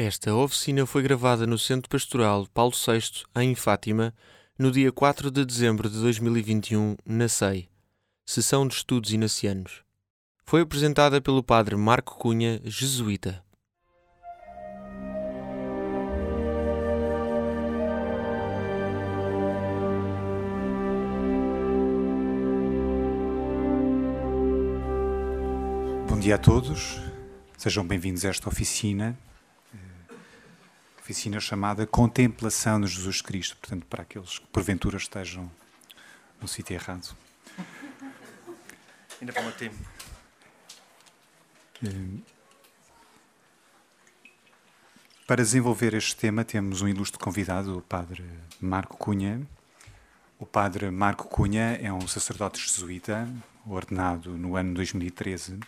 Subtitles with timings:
[0.00, 4.14] Esta oficina foi gravada no Centro Pastoral Paulo VI, em Fátima,
[4.56, 7.68] no dia 4 de dezembro de 2021, na SEI,
[8.24, 9.82] Sessão de Estudos Inacianos.
[10.46, 13.42] Foi apresentada pelo padre Marco Cunha, jesuíta.
[26.08, 27.00] Bom dia a todos,
[27.56, 29.18] sejam bem-vindos a esta oficina,
[31.08, 35.50] oficina chamada Contemplação de Jesus Cristo, portanto, para aqueles que porventura estejam
[36.38, 37.16] no sítio errado.
[39.18, 39.76] Ainda vamos a tempo.
[41.82, 42.20] Eh,
[45.26, 48.24] Para desenvolver este tema, temos um ilustre convidado, o Padre
[48.60, 49.40] Marco Cunha.
[50.38, 53.26] O Padre Marco Cunha é um sacerdote jesuíta,
[53.66, 55.58] ordenado no ano 2013.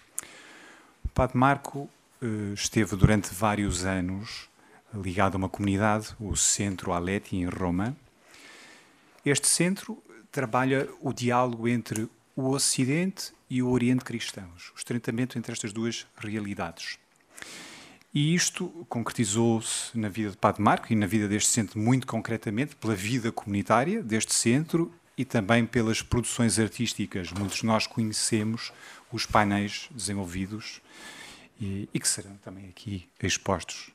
[1.02, 1.88] O Padre Marco
[2.20, 4.49] eh, esteve durante vários anos
[4.94, 7.96] ligado a uma comunidade, o Centro Aleti, em Roma.
[9.24, 15.52] Este centro trabalha o diálogo entre o Ocidente e o Oriente cristãos, o estreitamento entre
[15.52, 16.98] estas duas realidades.
[18.12, 22.74] E isto concretizou-se na vida de Padre Marco e na vida deste centro muito concretamente
[22.74, 27.30] pela vida comunitária deste centro e também pelas produções artísticas.
[27.30, 28.72] Muitos de nós conhecemos
[29.12, 30.80] os painéis desenvolvidos
[31.60, 33.92] e, e que serão também aqui expostos.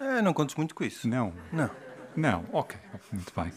[0.00, 1.08] Ah, não contes muito com isso.
[1.08, 1.70] Não, Não.
[2.16, 2.78] não, ok,
[3.12, 3.52] muito bem.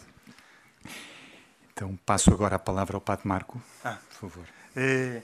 [1.73, 3.97] Então passo agora a palavra ao Padre Marco, Ah.
[4.09, 4.45] por favor.
[4.75, 5.21] É,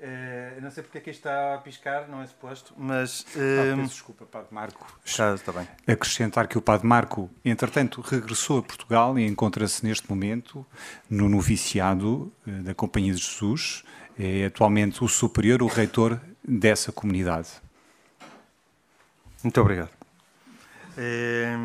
[0.00, 3.26] é, não sei porque é que isto está a piscar, não é suposto, mas.
[3.36, 4.98] Ah, É, peço desculpa, Padre Marco.
[5.04, 5.68] está, está bem.
[5.86, 10.64] Acrescentar que o Padre Marco, entretanto, regressou a Portugal e encontra-se neste momento
[11.08, 13.82] no noviciado eh, da Companhia de Jesus.
[14.18, 17.48] É atualmente o superior, o reitor dessa comunidade.
[19.42, 19.90] Muito obrigado.
[20.96, 21.56] É,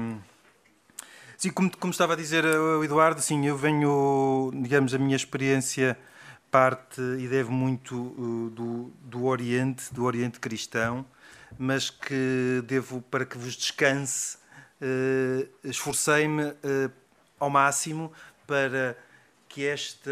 [1.38, 5.98] sim, como, como estava a dizer o Eduardo, sim, eu venho, digamos, a minha experiência
[6.52, 11.06] parte e deve muito uh, do, do Oriente, do Oriente cristão,
[11.58, 14.38] mas que devo, para que vos descanse,
[14.82, 16.90] eh, esforcei-me eh,
[17.40, 18.14] ao máximo
[18.48, 18.96] para
[19.50, 20.12] que esta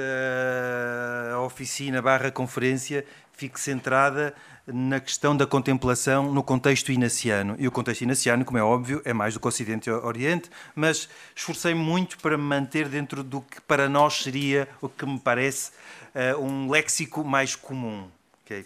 [1.46, 3.06] oficina barra conferência
[3.38, 4.34] fique centrada
[4.66, 7.56] na questão da contemplação no contexto inaciano.
[7.58, 11.08] E o contexto inaciano, como é óbvio, é mais do que Ocidente e Oriente, mas
[11.36, 15.72] esforcei-me muito para me manter dentro do que para nós seria, o que me parece,
[16.14, 18.10] eh, um léxico mais comum.
[18.44, 18.66] ok?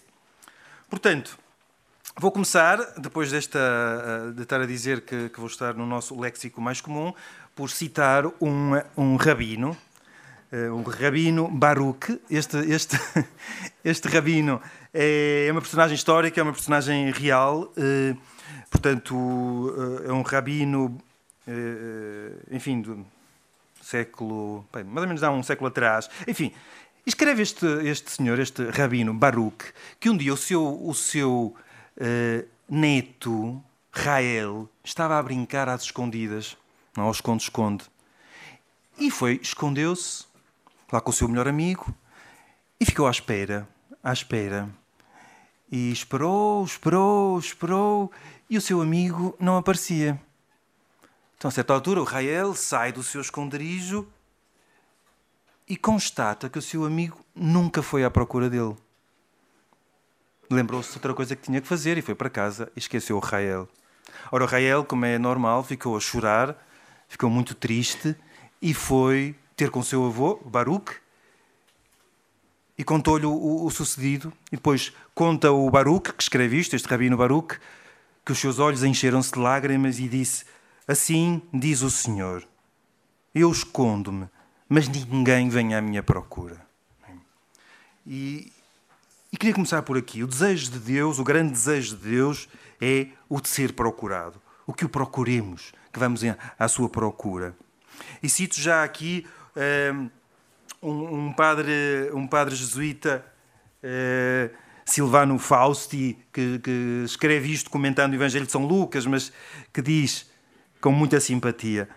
[0.90, 1.38] Portanto,
[2.18, 6.20] Vou começar, depois desta, eh, de estar a dizer que, que vou estar no nosso
[6.20, 7.14] léxico mais comum,
[7.56, 9.78] por citar um, um rabino,
[10.52, 12.20] um rabino Baruch.
[12.30, 12.98] Este, este,
[13.84, 14.62] este rabino
[14.94, 18.16] é uma personagem histórica, é uma personagem real, eh,
[18.70, 19.74] portanto,
[20.06, 21.02] eh, é um rabino,
[21.48, 23.06] eh, enfim, do
[23.82, 26.10] século, bem, mais ou menos há um século atrás.
[26.28, 26.54] Enfim,
[27.06, 31.56] escreve este, este senhor, este rabino Baruch, que um dia o seu, o seu
[31.98, 36.58] eh, neto, Rael, estava a brincar às escondidas,
[36.96, 37.86] não ao esconde-esconde.
[38.98, 40.31] E foi, escondeu-se
[40.92, 41.94] lá com o seu melhor amigo
[42.80, 43.68] e ficou à espera,
[44.04, 44.70] à espera.
[45.72, 48.12] E esperou, esperou, esperou
[48.50, 50.20] e o seu amigo não aparecia.
[51.38, 54.08] Então, a certa altura, o Rael sai do seu esconderijo
[55.68, 58.76] e constata que o seu amigo nunca foi à procura dele.
[60.50, 63.20] Lembrou-se de outra coisa que tinha que fazer e foi para casa e esqueceu o
[63.20, 63.70] Rael.
[64.30, 66.58] Ora, o Rael, como é normal, ficou a chorar,
[67.08, 68.16] ficou muito triste
[68.62, 70.92] e foi ter com seu avô, Baruch,
[72.76, 74.34] e contou-lhe o, o- sucedido.
[74.52, 77.60] E depois conta o Baruch, que escreve isto, este rabino Baruch,
[78.26, 80.46] que os seus olhos encheram-se de lágrimas e disse:
[80.88, 82.44] Assim diz o Senhor,
[83.36, 84.28] eu escondo-me,
[84.68, 86.60] mas ninguém vem à minha procura.
[88.04, 88.52] E,
[89.32, 90.24] e queria começar por aqui.
[90.24, 92.50] O desejo de Deus, o grande desejo de Deus,
[92.82, 94.42] é o de ser procurado.
[94.66, 96.22] O que o procuremos, que vamos
[96.58, 97.56] à sua procura.
[98.24, 99.28] E cito já aqui
[100.82, 103.26] um, um padre, um padre jesuíta,
[103.84, 104.50] eh,
[104.86, 109.32] Silvano Fausti, que, que escreve isto comentando o Evangelho de São Lucas, mas
[109.72, 110.30] que diz
[110.80, 111.88] com muita simpatia: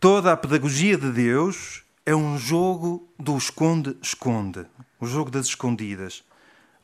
[0.00, 4.66] toda a pedagogia de Deus é um jogo do esconde-esconde,
[4.98, 6.24] o jogo das escondidas.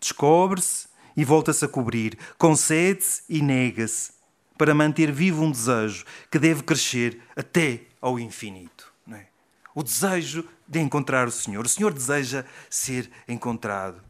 [0.00, 0.86] Descobre-se
[1.16, 4.12] e volta-se a cobrir, concede-se e nega-se,
[4.56, 8.87] para manter vivo um desejo que deve crescer até ao infinito.
[9.78, 11.64] O desejo de encontrar o Senhor.
[11.64, 14.00] O Senhor deseja ser encontrado.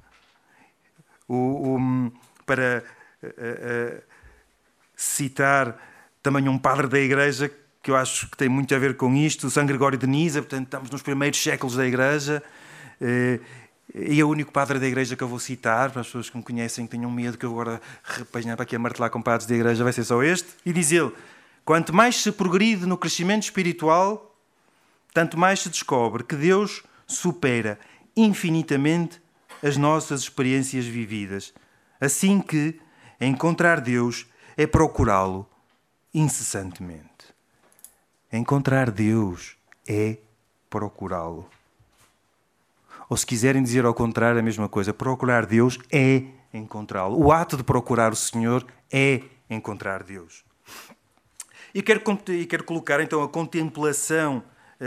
[1.29, 2.13] O, o-
[2.47, 2.83] para
[3.23, 4.03] eh, eh,
[4.97, 5.77] citar
[6.23, 9.51] também um padre da Igreja que eu acho que tem muito a ver com isto,
[9.51, 12.43] São Gregório de Nisa, portanto estamos nos primeiros séculos da Igreja,
[12.99, 13.39] eh,
[13.95, 16.37] e é o único padre da Igreja que eu vou citar, para as pessoas que
[16.39, 19.47] me conhecem que tenham medo que eu agora repanhar para aqui a martelar com padres
[19.47, 21.13] da Igreja, vai ser só este, e diz ele,
[21.63, 24.28] quanto mais se progride no crescimento espiritual,
[25.13, 27.79] tanto mais se descobre que Deus supera
[28.17, 29.21] infinitamente
[29.63, 31.53] as nossas experiências vividas,
[32.01, 32.79] assim que
[33.21, 34.27] encontrar Deus
[34.57, 35.49] é procurá-lo
[36.13, 37.09] incessantemente.
[38.33, 39.57] Encontrar Deus
[39.89, 40.19] é
[40.69, 41.49] procurá-lo.
[43.09, 47.19] Ou se quiserem dizer ao contrário a mesma coisa, procurar Deus é encontrá-lo.
[47.19, 50.45] O ato de procurar o Senhor é encontrar Deus.
[51.75, 52.01] E quero,
[52.49, 54.43] quero colocar então a contemplação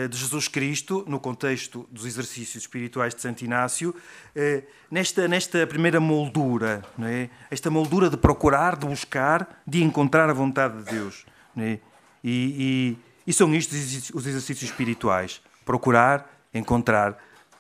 [0.08, 3.94] de Jesus Cristo, no contexto dos exercícios espirituais de Santo Inácio,
[4.34, 7.30] eh, nesta, nesta primeira moldura, é?
[7.50, 11.26] esta moldura de procurar, de buscar, de encontrar a vontade de Deus.
[11.58, 11.80] É?
[12.24, 12.98] E, e,
[13.28, 13.74] e são isto
[14.16, 17.18] os exercícios espirituais: procurar, encontrar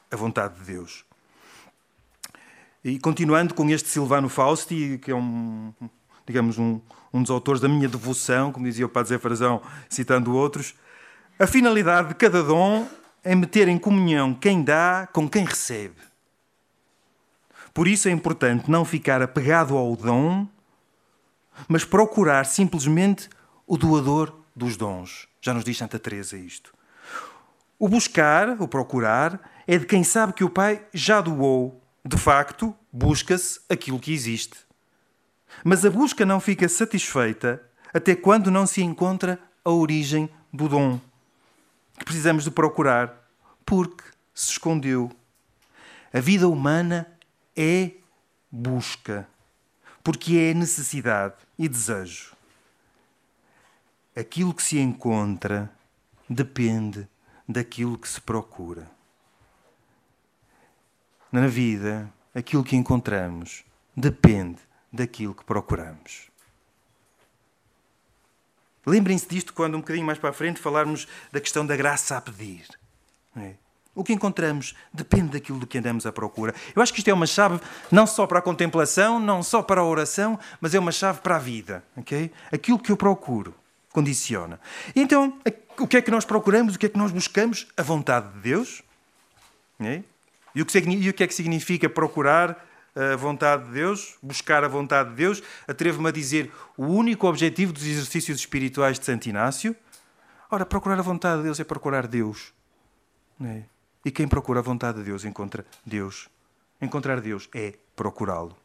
[0.10, 1.04] a vontade de Deus.
[2.84, 5.74] E continuando com este Silvano Fausti, que é um,
[6.26, 6.80] digamos, um,
[7.14, 10.74] um dos autores da minha devoção, como dizia o Padre Zé Frazão, citando outros,
[11.42, 12.88] a finalidade de cada dom
[13.24, 15.96] é meter em comunhão quem dá com quem recebe.
[17.74, 20.48] Por isso é importante não ficar apegado ao dom,
[21.68, 23.28] mas procurar simplesmente
[23.66, 25.28] o doador dos dons.
[25.42, 26.72] Já nos diz Santa Teresa isto.
[27.80, 31.82] O buscar, o procurar, é de quem sabe que o Pai já doou.
[32.06, 34.60] De facto, busca-se aquilo que existe.
[35.64, 41.00] Mas a busca não fica satisfeita até quando não se encontra a origem do dom,
[42.02, 43.30] que precisamos de procurar,
[43.64, 44.04] porque
[44.34, 45.12] se escondeu.
[46.12, 47.08] A vida humana
[47.56, 47.92] é
[48.52, 49.30] busca,
[50.04, 52.36] porque é necessidade e desejo.
[54.16, 55.72] Aquilo que se encontra
[56.28, 57.08] depende
[57.48, 58.90] daquilo que se procura.
[61.32, 63.64] Na vida, aquilo que encontramos
[63.96, 64.60] depende
[64.92, 66.31] daquilo que procuramos.
[68.86, 72.22] Lembrem-se disto quando, um bocadinho mais para a frente, falarmos da questão da graça a
[72.22, 72.66] pedir.
[73.36, 73.54] É?
[73.94, 76.56] O que encontramos depende daquilo do que andamos à procura.
[76.74, 77.60] Eu acho que isto é uma chave
[77.92, 81.36] não só para a contemplação, não só para a oração, mas é uma chave para
[81.36, 81.84] a vida.
[81.98, 82.32] Okay?
[82.52, 83.54] Aquilo que eu procuro
[83.92, 84.60] condiciona.
[84.96, 85.38] E então,
[85.78, 86.76] o que é que nós procuramos?
[86.76, 87.68] O que é que nós buscamos?
[87.76, 88.82] A vontade de Deus.
[89.80, 90.02] É?
[90.56, 95.16] E o que é que significa procurar a vontade de Deus, buscar a vontade de
[95.16, 95.42] Deus.
[95.68, 99.76] Atrevo-me a dizer o único objetivo dos exercícios espirituais de Santo Inácio.
[100.50, 102.54] Ora, procurar a vontade de Deus é procurar Deus.
[103.44, 103.64] É?
[104.04, 106.30] E quem procura a vontade de Deus encontra Deus.
[106.82, 108.56] Encontrar Deus é procurá-lo.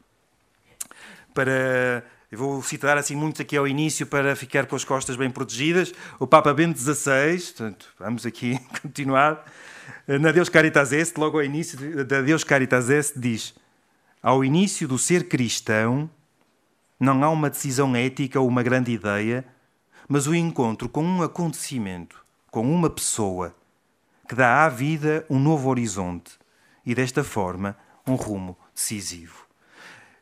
[1.33, 5.31] Para eu vou citar assim muito aqui ao início para ficar com as costas bem
[5.31, 5.93] protegidas.
[6.19, 9.45] O Papa Bento XVI, portanto, vamos aqui continuar.
[10.05, 13.55] Na Deus Caritas Est, logo ao início da Deus Caritas Est, diz:
[14.27, 16.09] ao início do ser cristão,
[16.99, 19.45] não há uma decisão ética ou uma grande ideia,
[20.05, 23.55] mas o encontro com um acontecimento, com uma pessoa,
[24.27, 26.33] que dá à vida um novo horizonte
[26.85, 29.47] e, desta forma, um rumo decisivo.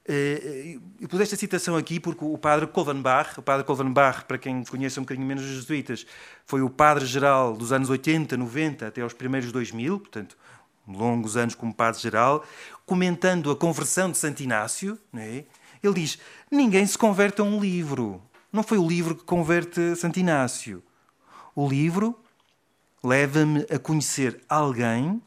[0.08, 4.64] Eh, eu pus esta citação aqui porque o padre Colvenbach, o padre Colvenbach, para quem
[4.66, 6.06] conhece um bocadinho menos os jesuítas,
[6.46, 10.38] foi o padre-geral dos anos 80, 90 até aos primeiros 2000, portanto,
[10.88, 12.46] longos anos como padre-geral,
[12.86, 15.46] comentando a conversão de Santo Inácio, é?
[15.84, 18.22] ele diz: Ninguém se converte a um livro.
[18.52, 20.84] Não foi o livro que converte Santo Inácio.
[21.56, 22.18] O livro
[23.04, 25.22] leva-me a conhecer alguém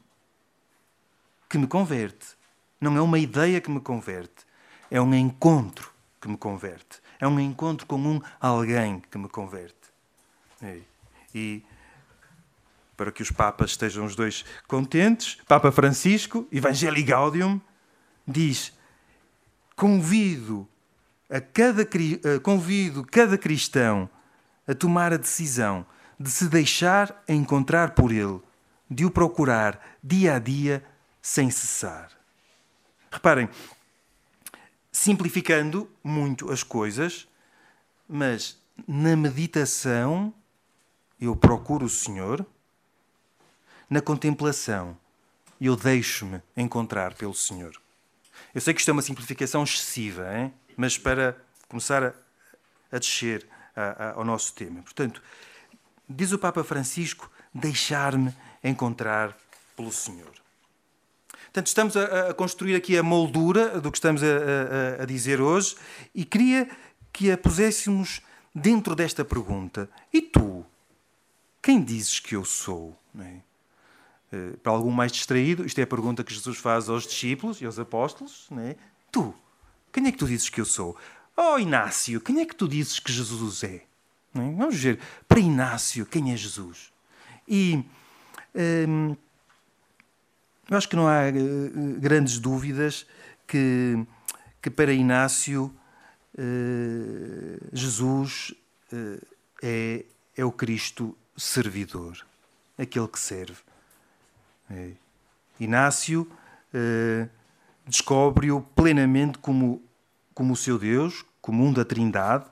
[1.49, 2.37] que me converte.
[2.81, 4.47] Não é uma ideia que me converte,
[4.91, 7.01] é um encontro que me converte.
[7.21, 9.75] É um encontro com um alguém que me converte.
[11.35, 11.65] E
[12.99, 17.61] para que os papas estejam os dois contentes, Papa Francisco, Evangelii Gaudium,
[18.27, 18.77] diz:
[19.77, 20.69] convido
[21.31, 24.11] a cada eh, convido cada cristão
[24.67, 25.87] a tomar a decisão
[26.19, 28.41] de se deixar encontrar por ele,
[28.91, 30.85] de o procurar dia a dia
[31.23, 32.11] sem cessar.
[33.13, 33.49] Reparem,
[34.91, 37.29] simplificando muito as coisas,
[38.09, 40.35] mas na meditação
[41.21, 42.45] eu procuro o Senhor
[43.89, 44.97] na contemplação.
[45.61, 47.81] Eu deixo-me encontrar pelo Senhor.
[48.55, 50.53] Eu sei que isto é uma simplificação excessiva, hein?
[50.77, 51.37] mas para
[51.69, 52.15] começar a,
[52.93, 54.83] a descer a, a, ao nosso tema.
[54.83, 55.23] Portanto,
[56.09, 59.37] diz o Papa Francisco: deixar-me encontrar
[59.77, 60.33] pelo Senhor.
[61.45, 65.77] Portanto, estamos a, construir aqui a moldura do que estamos a, dizer hoje
[66.15, 66.69] e queria
[67.13, 68.21] que a puséssemos
[68.55, 70.65] dentro desta pergunta: e tu?
[71.61, 72.97] Quem dizes que eu sou?
[73.19, 73.48] É?
[74.33, 77.67] Uh, para algum mais distraído, isto é a pergunta que Jesus faz aos discípulos e
[77.67, 78.77] aos apóstolos: é?
[79.11, 79.35] Tu,
[79.93, 80.97] quem é que tu dizes que eu sou?
[81.37, 83.77] Oh, Inácio, quem é que tu dizes que Jesus é?
[83.77, 83.83] é?
[84.35, 86.93] Vamos ver, para Inácio, quem é Jesus?
[87.47, 87.83] E
[88.87, 89.17] hum,
[90.71, 93.07] eu acho que não há uh, grandes dúvidas
[93.47, 94.05] que,
[94.61, 95.75] que para Inácio
[96.35, 98.55] uh, Jesus
[98.93, 99.27] uh,
[99.63, 100.05] é,
[100.37, 102.19] é o Cristo servidor,
[102.77, 103.57] aquele que serve.
[104.71, 104.93] É.
[105.59, 106.31] Inácio
[107.87, 109.83] descobre-o plenamente como,
[110.35, 112.45] como o seu Deus, como um da Trindade,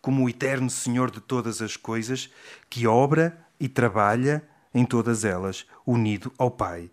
[0.00, 2.30] como o eterno Senhor de todas as coisas,
[2.70, 6.90] que obra e trabalha em todas elas, unido ao Pai,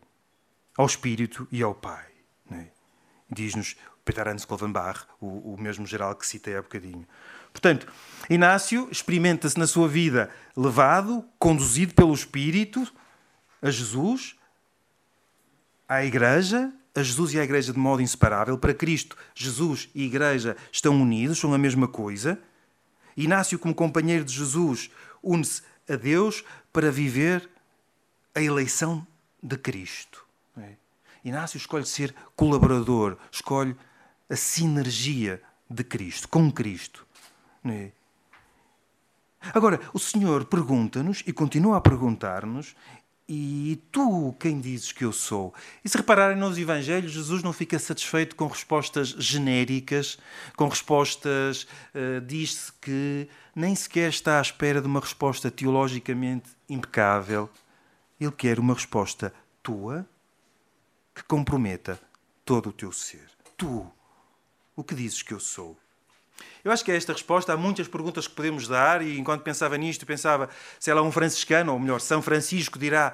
[0.75, 2.05] ao Espírito e ao Pai.
[2.51, 2.65] É?
[3.29, 7.07] Diz-nos Peter Hans Kolvenbach, o, o mesmo geral que citei há bocadinho.
[7.51, 7.87] Portanto,
[8.29, 12.91] Inácio experimenta-se na sua vida levado, conduzido pelo Espírito
[13.61, 14.35] a Jesus,
[15.87, 18.57] à Igreja, a Jesus e à Igreja de modo inseparável.
[18.57, 22.39] Para Cristo, Jesus e Igreja estão unidos, são a mesma coisa.
[23.15, 24.89] Inácio, como companheiro de Jesus,
[25.21, 27.49] une-se a Deus para viver
[28.33, 29.05] a eleição
[29.41, 30.25] de Cristo.
[30.57, 30.73] É.
[31.23, 33.75] Inácio escolhe ser colaborador, escolhe
[34.29, 37.05] a sinergia de Cristo, com Cristo.
[37.65, 37.91] É.
[39.53, 42.75] Agora, o Senhor pergunta-nos e continua a perguntar-nos:
[43.27, 45.53] e tu quem dizes que eu sou?
[45.83, 50.17] E se repararem nos Evangelhos, Jesus não fica satisfeito com respostas genéricas,
[50.57, 51.63] com respostas.
[51.95, 57.49] Uh, Diz-se que nem sequer está à espera de uma resposta teologicamente impecável.
[58.19, 60.05] Ele quer uma resposta tua
[61.15, 61.99] que comprometa
[62.43, 63.29] todo o teu ser.
[63.55, 63.85] Tu,
[64.75, 65.77] o que dizes que eu sou?
[66.63, 69.77] Eu acho que a esta resposta há muitas perguntas que podemos dar, e enquanto pensava
[69.77, 73.13] nisto, pensava, se ela é um franciscano, ou melhor, São Francisco dirá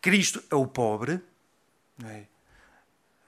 [0.00, 1.20] Cristo é o pobre.
[2.04, 2.22] É?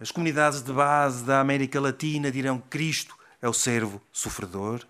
[0.00, 4.87] As comunidades de base da América Latina dirão Cristo é o servo sofredor.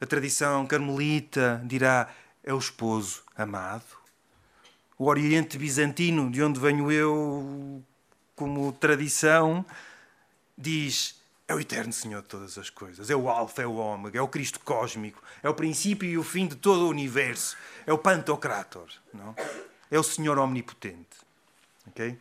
[0.00, 2.08] A tradição carmelita dirá
[2.42, 3.84] é o esposo amado.
[4.98, 7.82] O Oriente Bizantino, de onde venho eu
[8.34, 9.64] como tradição,
[10.56, 11.21] diz
[11.52, 13.10] é o eterno Senhor de todas as coisas.
[13.10, 15.22] É o Alfa, é o Ômega, é o Cristo cósmico.
[15.42, 17.56] É o princípio e o fim de todo o universo.
[17.86, 18.88] É o Pantocrator.
[19.12, 19.34] Não?
[19.90, 21.16] É o Senhor omnipotente.
[21.86, 22.18] Ok?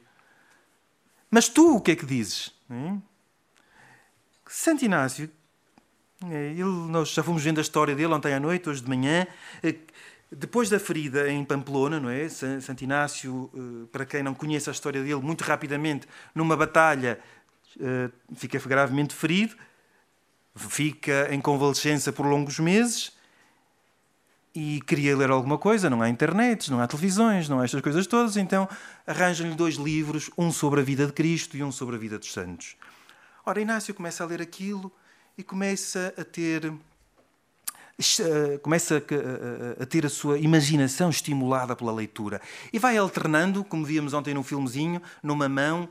[1.29, 2.53] Mas tu o que é que dizes?
[2.69, 3.01] Hum?
[4.47, 5.29] Santo Inácio,
[6.29, 9.25] é, ele, nós já fomos vendo a história dele ontem à noite, hoje de manhã.
[9.63, 9.73] É,
[10.31, 12.29] depois da ferida em Pamplona, não é?
[12.29, 17.23] Santo Inácio, eh, para quem não conhece a história dele, muito rapidamente, numa batalha, eh,
[18.35, 19.55] fica gravemente ferido,
[20.55, 23.11] fica em convalescença por longos meses
[24.53, 25.89] e queria ler alguma coisa.
[25.89, 28.67] Não há internet, não há televisões, não há estas coisas todas, então
[29.07, 32.31] arranjam-lhe dois livros, um sobre a vida de Cristo e um sobre a vida dos
[32.31, 32.75] santos.
[33.45, 34.91] Ora, Inácio começa a ler aquilo
[35.37, 36.73] e começa a ter
[38.63, 38.97] começa
[39.79, 42.41] a, ter a sua imaginação estimulada pela leitura
[42.73, 45.87] e vai alternando, como víamos ontem no filmezinho, numa mão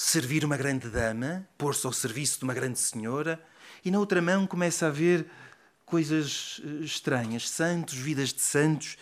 [0.00, 3.44] servir uma grande dama, pôr-se ao serviço de uma grande senhora,
[3.84, 5.28] e na outra mão começa a ver
[5.84, 8.96] coisas eh, estranhas, santos, vidas de santos,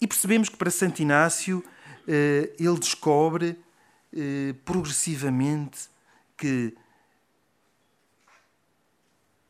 [0.00, 1.64] e percebemos que para Santo Inácio
[2.08, 3.56] eh, ele descobre
[4.12, 5.88] eh, progressivamente
[6.36, 6.76] que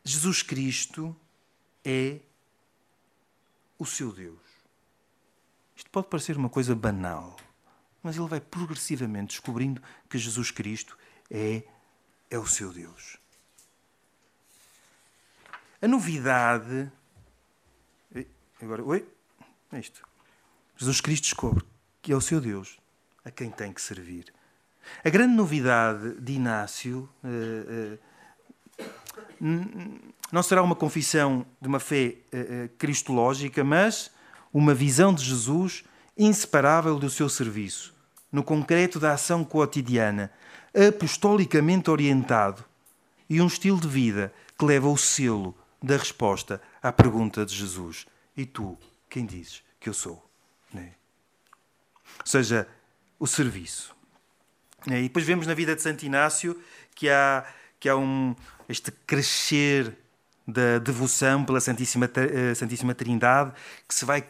[0.04, 1.16] Jesus Cristo
[1.82, 2.18] é
[3.78, 4.36] o seu Deus.
[5.74, 7.38] Isto pode parecer uma coisa banal
[8.02, 10.96] mas ele vai progressivamente descobrindo que Jesus Cristo
[11.30, 11.62] é,
[12.30, 13.18] é o seu Deus.
[15.80, 16.90] A novidade.
[18.60, 19.06] Agora, oi?
[19.72, 20.02] É isto.
[20.76, 21.64] Jesus Cristo descobre
[22.02, 22.78] que é o seu Deus,
[23.24, 24.32] a quem tem que servir.
[25.04, 27.98] A grande novidade de Inácio uh,
[28.80, 34.10] uh, não será uma confissão de uma fé uh, cristológica, mas
[34.52, 35.84] uma visão de Jesus
[36.18, 37.94] inseparável do seu serviço,
[38.30, 40.30] no concreto da ação cotidiana,
[40.74, 42.64] apostolicamente orientado,
[43.30, 48.06] e um estilo de vida que leva o selo da resposta à pergunta de Jesus:
[48.36, 48.76] E tu,
[49.08, 50.28] quem dizes que eu sou?
[50.72, 50.92] Né?
[52.20, 52.66] Ou seja,
[53.18, 53.94] o serviço.
[54.86, 55.00] Né?
[55.00, 56.60] E depois vemos na vida de Santo Inácio
[56.94, 57.44] que há,
[57.78, 58.34] que há um,
[58.68, 59.96] este crescer
[60.46, 63.52] da devoção pela Santíssima, eh, Santíssima Trindade
[63.86, 64.26] que se vai,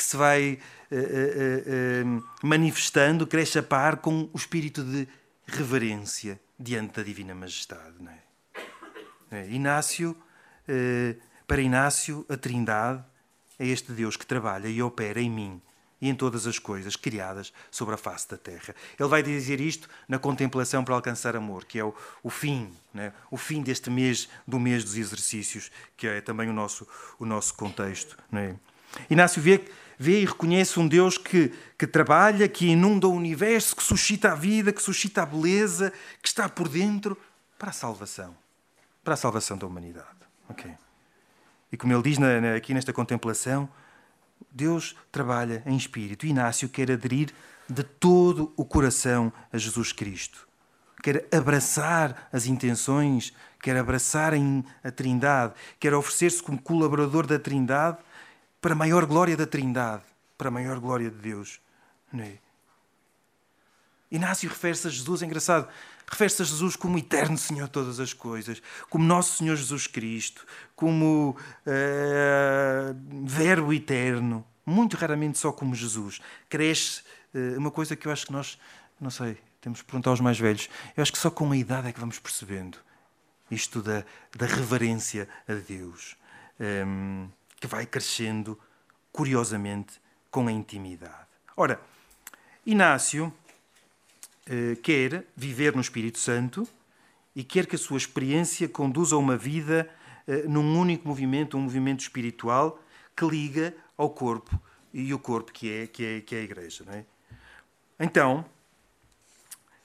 [0.00, 0.58] que se vai
[0.90, 5.06] uh, uh, manifestando, cresce a par com o espírito de
[5.46, 7.96] reverência diante da Divina Majestade.
[8.00, 9.42] Não é?
[9.42, 10.16] é Inácio
[11.46, 13.04] Para Inácio, a Trindade
[13.58, 15.60] é este Deus que trabalha e opera em mim
[16.00, 18.74] e em todas as coisas criadas sobre a face da terra.
[18.98, 23.12] Ele vai dizer isto na contemplação para alcançar amor, que é o, o fim, né?
[23.30, 26.88] o fim deste mês, do mês dos exercícios, que é também o nosso,
[27.18, 28.16] o nosso contexto.
[28.32, 28.56] Né?
[29.08, 29.62] Inácio vê,
[30.00, 34.34] vê e reconhece um Deus que, que trabalha, que inunda o universo, que suscita a
[34.34, 35.92] vida, que suscita a beleza,
[36.22, 37.18] que está por dentro
[37.58, 38.34] para a salvação,
[39.04, 40.08] para a salvação da humanidade.
[40.48, 40.72] Okay.
[41.70, 43.68] E como ele diz na, na, aqui nesta contemplação,
[44.50, 46.24] Deus trabalha em espírito.
[46.24, 47.28] Inácio quer aderir
[47.68, 50.48] de todo o coração a Jesus Cristo.
[51.02, 54.32] Quer abraçar as intenções, quer abraçar
[54.82, 57.98] a Trindade, quer oferecer-se como colaborador da Trindade
[58.60, 60.02] para a maior glória da Trindade,
[60.36, 61.60] para a maior glória de Deus.
[62.12, 62.38] Não é?
[64.10, 65.68] Inácio refere-se a Jesus, é engraçado,
[66.10, 70.44] refere-se a Jesus como eterno Senhor de todas as coisas, como nosso Senhor Jesus Cristo,
[70.74, 76.20] como uh, Verbo eterno, muito raramente só como Jesus.
[76.48, 77.02] Cresce
[77.32, 78.58] uh, uma coisa que eu acho que nós,
[79.00, 81.88] não sei, temos que perguntar aos mais velhos, eu acho que só com a idade
[81.88, 82.78] é que vamos percebendo
[83.48, 84.04] isto da,
[84.36, 86.16] da reverência a Deus,
[86.58, 87.28] um, ehm,
[87.60, 88.58] que vai crescendo,
[89.12, 90.00] curiosamente,
[90.30, 91.28] com a intimidade.
[91.56, 91.80] Ora,
[92.64, 93.32] Inácio
[94.46, 96.66] eh, quer viver no Espírito Santo
[97.36, 99.88] e quer que a sua experiência conduza a uma vida
[100.26, 102.82] eh, num único movimento, um movimento espiritual
[103.16, 104.60] que liga ao corpo
[104.92, 106.84] e o corpo que é, que é, que é a Igreja.
[106.88, 107.04] É?
[107.98, 108.44] Então,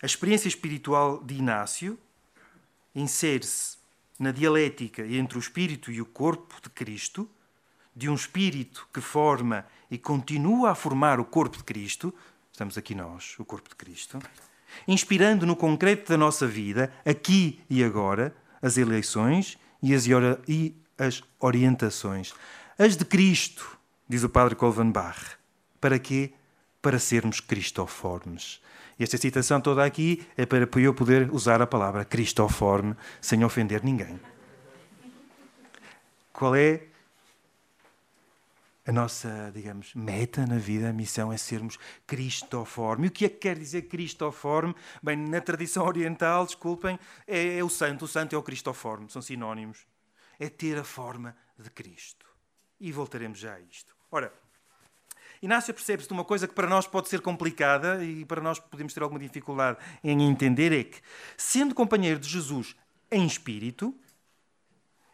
[0.01, 1.99] a experiência espiritual de Inácio
[2.93, 3.77] insere-se
[4.17, 7.29] na dialética entre o espírito e o corpo de Cristo,
[7.95, 12.13] de um espírito que forma e continua a formar o corpo de Cristo,
[12.51, 14.19] estamos aqui nós, o corpo de Cristo,
[14.87, 20.05] inspirando no concreto da nossa vida, aqui e agora, as eleições e as,
[20.47, 22.33] e as orientações.
[22.77, 23.77] As de Cristo,
[24.09, 25.37] diz o padre Colvanbach.
[25.79, 26.33] Para quê?
[26.81, 28.61] Para sermos cristoformes.
[28.99, 34.19] Esta citação toda aqui é para eu poder usar a palavra cristoforme sem ofender ninguém.
[36.31, 36.83] Qual é
[38.87, 43.07] a nossa, digamos, meta na vida, a missão é sermos cristoforme.
[43.07, 44.75] E o que é que quer dizer cristoforme?
[45.01, 48.05] Bem, na tradição oriental, desculpem, é, é o santo.
[48.05, 49.87] O santo é o cristoforme, são sinónimos.
[50.39, 52.27] É ter a forma de Cristo.
[52.79, 53.95] E voltaremos já a isto.
[54.11, 54.31] Ora,
[55.41, 58.93] Inácio percebe-se de uma coisa que para nós pode ser complicada e para nós podemos
[58.93, 61.01] ter alguma dificuldade em entender, é que,
[61.35, 62.75] sendo companheiro de Jesus
[63.11, 63.95] em espírito,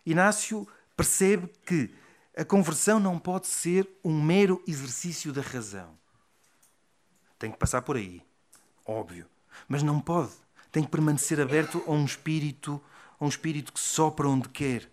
[0.06, 2.01] Inácio percebe que
[2.42, 5.92] a conversão não pode ser um mero exercício da razão.
[7.38, 8.20] Tem que passar por aí,
[8.84, 9.28] óbvio.
[9.68, 10.32] Mas não pode.
[10.72, 12.82] Tem que permanecer aberto a um espírito,
[13.20, 14.90] a um espírito que sopra onde quer.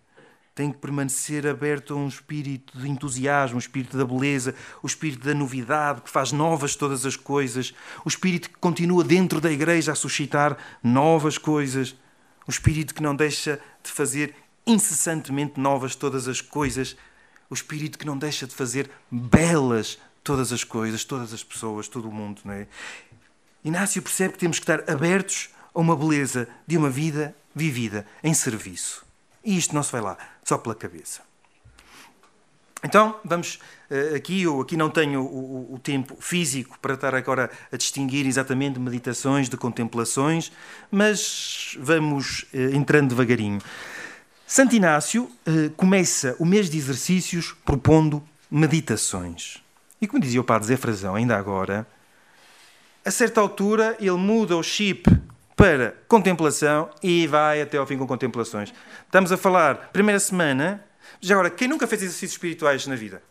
[0.54, 5.24] Tem que permanecer aberto a um espírito de entusiasmo, um espírito da beleza, o espírito
[5.24, 7.72] da novidade, que faz novas todas as coisas,
[8.04, 11.96] o espírito que continua dentro da igreja a suscitar novas coisas,
[12.46, 14.34] o espírito que não deixa de fazer
[14.66, 16.94] incessantemente novas todas as coisas
[17.50, 22.08] o Espírito que não deixa de fazer belas todas as coisas, todas as pessoas, todo
[22.08, 22.40] o mundo.
[22.44, 22.66] Não é?
[23.64, 28.34] Inácio percebe que temos que estar abertos a uma beleza de uma vida vivida em
[28.34, 29.04] serviço.
[29.44, 31.22] E isto não se vai lá só pela cabeça.
[32.82, 33.58] Então, vamos
[33.90, 38.78] eh, aqui, eu aqui não tenho o, tempo físico para estar agora a distinguir exatamente
[38.78, 40.52] meditações de contemplações,
[40.90, 43.60] mas vamos eh, entrando devagarinho.
[44.50, 49.62] Santo Inácio eh, começa o mês de exercícios propondo meditações.
[50.00, 51.86] E como dizia o padre Zé Frazão ainda agora,
[53.04, 55.04] a certa altura ele muda o chip
[55.54, 58.72] para contemplação e vai até ao fim com contemplações.
[59.04, 60.82] Estamos a falar, primeira semana,
[61.20, 63.22] já agora, quem nunca fez exercícios espirituais na vida?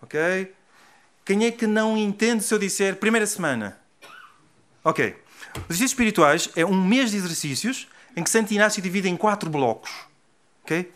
[0.00, 0.50] Ok?
[1.26, 3.78] Quem é que não entende se eu disser primeira semana?
[4.82, 5.14] Ok.
[5.68, 9.50] Os exercícios espirituais é um mês de exercícios em que Santo Inácio divide em quatro
[9.50, 9.90] blocos.
[10.64, 10.90] Okay?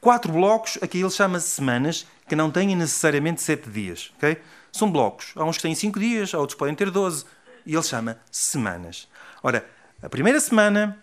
[0.00, 4.10] Quatro blocos, aqui ele chama semanas, que não têm necessariamente sete dias.
[4.16, 4.38] Okay?
[4.72, 5.32] São blocos.
[5.36, 7.24] Há uns que têm cinco dias, há outros podem ter doze.
[7.66, 9.06] E ele chama semanas.
[9.42, 9.64] Ora,
[10.02, 10.98] a primeira semana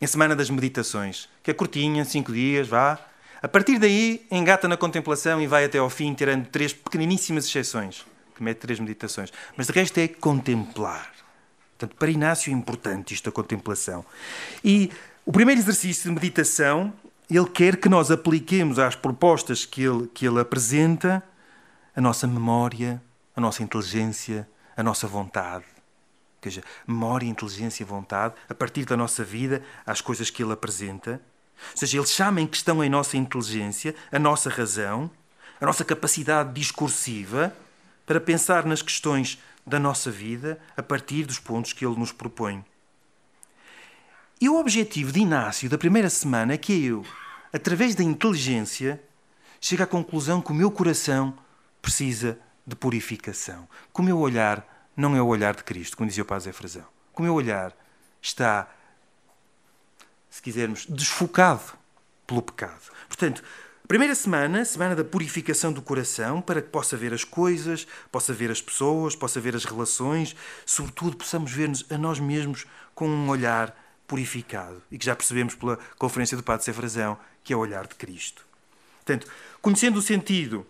[0.00, 2.98] é a semana das meditações, que é curtinha, cinco dias, vá.
[3.40, 8.04] A partir daí, engata na contemplação e vai até ao fim, tirando três pequeniníssimas exceções,
[8.34, 9.30] que mete três meditações.
[9.56, 11.12] Mas de resto é contemplar.
[11.86, 14.04] Portanto, para Inácio é importante isto, a contemplação.
[14.64, 14.90] E
[15.24, 16.92] o primeiro exercício de meditação,
[17.30, 21.22] ele quer que nós apliquemos às propostas que ele, que ele apresenta
[21.94, 23.02] a nossa memória,
[23.36, 25.64] a nossa inteligência, a nossa vontade.
[26.36, 30.52] Ou seja, memória, inteligência e vontade, a partir da nossa vida, às coisas que ele
[30.52, 31.20] apresenta.
[31.72, 35.10] Ou seja, ele chama em questão a nossa inteligência, a nossa razão,
[35.60, 37.54] a nossa capacidade discursiva
[38.04, 42.64] para pensar nas questões da nossa vida a partir dos pontos que ele nos propõe.
[44.40, 47.04] E o objetivo de Inácio da primeira semana é que eu,
[47.52, 49.02] através da inteligência,
[49.60, 51.36] chegue à conclusão que o meu coração
[51.80, 53.68] precisa de purificação.
[53.92, 56.84] Que o meu olhar não é o olhar de Cristo, como dizia o Padre Zé.
[57.14, 57.74] Que o meu olhar
[58.20, 58.68] está,
[60.28, 61.72] se quisermos, desfocado
[62.26, 62.90] pelo pecado.
[63.08, 63.42] Portanto,
[63.86, 68.50] Primeira semana, semana da purificação do coração, para que possa ver as coisas, possa ver
[68.50, 73.76] as pessoas, possa ver as relações, sobretudo possamos ver-nos a nós mesmos com um olhar
[74.06, 77.94] purificado e que já percebemos pela conferência do Padre Sefrazão, que é o olhar de
[77.94, 78.46] Cristo.
[79.04, 80.66] Portanto, conhecendo o sentido,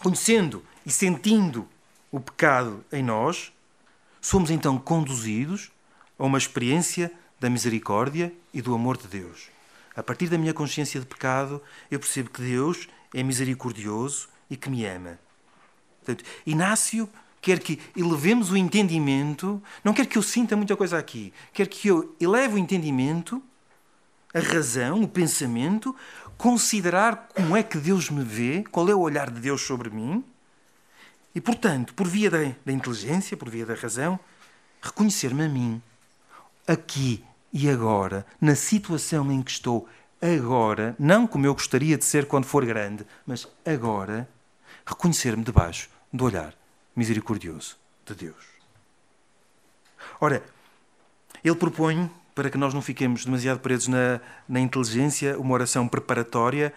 [0.00, 1.68] conhecendo e sentindo
[2.12, 3.52] o pecado em nós,
[4.20, 5.72] somos então conduzidos
[6.16, 9.49] a uma experiência da misericórdia e do amor de Deus.
[9.96, 14.70] A partir da minha consciência de pecado, eu percebo que Deus é misericordioso e que
[14.70, 15.18] me ama.
[15.98, 17.08] Portanto, Inácio
[17.40, 21.88] quer que elevemos o entendimento, não quer que eu sinta muita coisa aqui, quer que
[21.88, 23.42] eu eleve o entendimento,
[24.32, 25.94] a razão, o pensamento,
[26.36, 30.24] considerar como é que Deus me vê, qual é o olhar de Deus sobre mim,
[31.34, 34.18] e, portanto, por via da, da inteligência, por via da razão,
[34.82, 35.82] reconhecer-me a mim,
[36.66, 39.88] aqui e agora, na situação em que estou
[40.20, 44.28] agora, não como eu gostaria de ser quando for grande, mas agora,
[44.86, 46.54] reconhecer-me debaixo do olhar
[46.94, 48.44] misericordioso de Deus.
[50.20, 50.42] Ora,
[51.42, 56.72] ele propõe, para que nós não fiquemos demasiado presos na, na inteligência, uma oração preparatória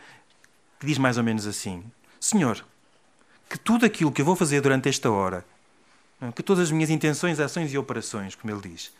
[0.80, 1.84] que diz mais ou menos assim:
[2.20, 2.66] Senhor,
[3.50, 5.46] que tudo aquilo que eu vou fazer durante esta hora,
[6.36, 8.92] que todas as minhas intenções, ações e operações, como ele diz,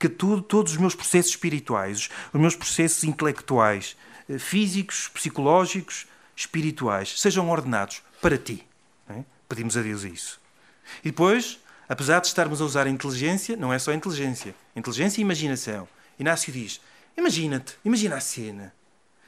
[0.00, 3.98] que tudo, todos os meus processos espirituais, os meus processos intelectuais,
[4.30, 8.66] eh, físicos, psicológicos, espirituais, sejam ordenados para ti.
[9.10, 9.22] É?
[9.46, 10.40] Pedimos a Deus isso.
[11.04, 14.54] E depois, apesar de estarmos a usar a inteligência, não é só a inteligência.
[14.74, 15.86] Inteligência e imaginação.
[16.18, 16.80] Inácio diz:
[17.14, 18.72] imagina-te, imagina a cena.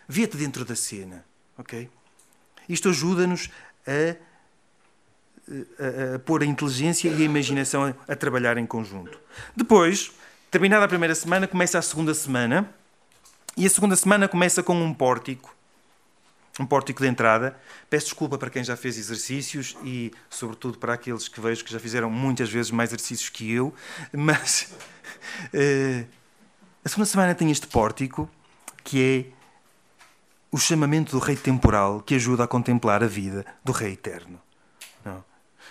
[0.08, 1.22] Vê-te dentro da cena.
[1.58, 1.90] Ok?
[2.66, 3.50] Isto ajuda-nos
[3.86, 4.16] a,
[5.50, 9.20] a, a, pôr a inteligência e a imaginação a, a trabalhar em conjunto.
[9.54, 10.10] Depois,
[10.52, 12.68] Terminada a primeira semana, começa a segunda semana.
[13.56, 15.56] E a segunda semana começa com um pórtico.
[16.60, 17.58] Um pórtico de entrada.
[17.88, 21.80] Peço desculpa para quem já fez exercícios e, sobretudo, para aqueles que vejo que já
[21.80, 23.72] fizeram muitas vezes mais exercícios que eu.
[24.12, 24.70] Mas
[25.54, 26.06] uh,
[26.84, 28.28] a segunda semana tem este pórtico
[28.84, 29.32] que é
[30.50, 34.38] o chamamento do Rei temporal que ajuda a contemplar a vida do Rei eterno.
[35.02, 35.24] Não.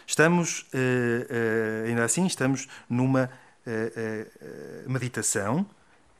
[0.08, 3.30] Estamos, uh, uh, ainda assim, estamos numa
[4.88, 5.66] meditação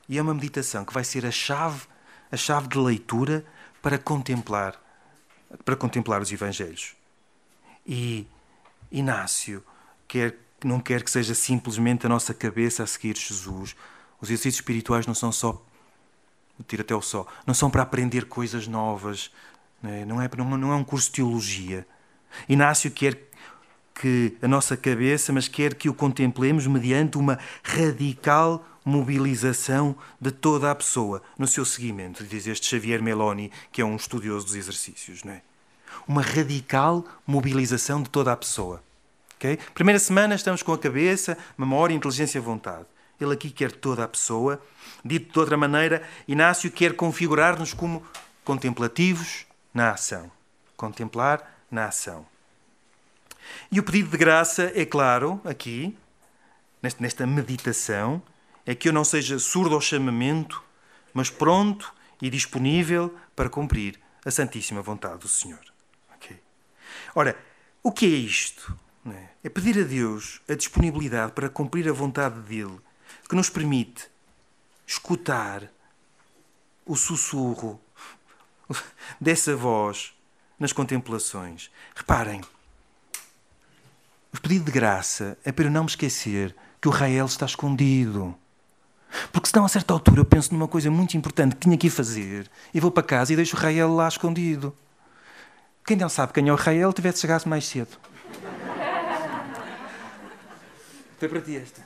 [0.08, 1.86] e é uma meditação que vai ser a chave,
[2.30, 3.44] a chave de leitura
[3.80, 4.80] para contemplar,
[5.64, 6.94] para contemplar os Evangelhos.
[7.86, 8.26] E
[8.90, 9.64] Inácio
[10.06, 13.74] quer, não quer que seja simplesmente a nossa cabeça a seguir Jesus.
[14.20, 15.62] Os exercícios espirituais não são só
[16.66, 19.32] tira até o só, não são para aprender coisas novas,
[19.82, 21.86] não é, não é, não é um curso de teologia.
[22.48, 23.28] Inácio quer
[23.94, 30.70] que a nossa cabeça, mas quer que o contemplemos mediante uma radical mobilização de toda
[30.70, 35.22] a pessoa no seu seguimento, diz este Xavier Meloni, que é um estudioso dos exercícios,
[35.22, 35.42] não é?
[36.08, 38.82] Uma radical mobilização de toda a pessoa.
[39.36, 39.58] Okay?
[39.74, 42.86] Primeira semana estamos com a cabeça, memória, inteligência e vontade.
[43.20, 44.60] Ele aqui quer toda a pessoa.
[45.04, 48.02] Dito de outra maneira, Inácio quer configurar-nos como
[48.44, 50.30] contemplativos na ação.
[50.76, 52.31] Contemplar na ação.
[53.70, 55.96] E o pedido de graça é claro, aqui,
[56.98, 58.22] nesta meditação,
[58.64, 60.62] é que eu não seja surdo ao chamamento,
[61.12, 65.60] mas pronto e disponível para cumprir a santíssima vontade do Senhor.
[66.16, 66.38] Okay?
[67.14, 67.36] Ora,
[67.82, 68.78] o que é isto?
[69.06, 69.28] É?
[69.44, 72.78] é pedir a Deus a disponibilidade para cumprir a vontade dele,
[73.28, 74.08] que nos permite
[74.86, 75.68] escutar
[76.86, 77.80] o sussurro
[79.20, 80.14] dessa voz
[80.58, 81.70] nas contemplações.
[81.96, 82.40] Reparem,
[84.34, 88.34] o pedido de graça é para eu não me esquecer que o Rael está escondido.
[89.30, 91.90] Porque senão, a certa altura, eu penso numa coisa muito importante que tinha que ir
[91.90, 94.74] fazer e vou para casa e deixo o Rael lá escondido.
[95.84, 97.98] Quem não sabe quem é o Rael, tivesse chegado mais cedo.
[101.18, 101.82] Foi para ti esta.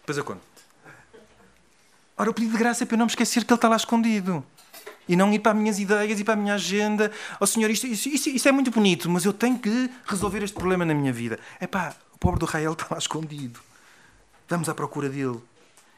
[0.00, 0.40] Depois eu conto.
[2.16, 3.76] Ora, o pedido de graça é para eu não me esquecer que ele está lá
[3.76, 4.42] escondido
[5.08, 7.10] e não ir para as minhas ideias e para a minha agenda.
[7.40, 10.54] Oh Senhor, isto, isto, isto, isto é muito bonito, mas eu tenho que resolver este
[10.54, 11.38] problema na minha vida.
[11.60, 13.60] É pá, o pobre do Rael está lá escondido.
[14.48, 15.40] Vamos à procura dele.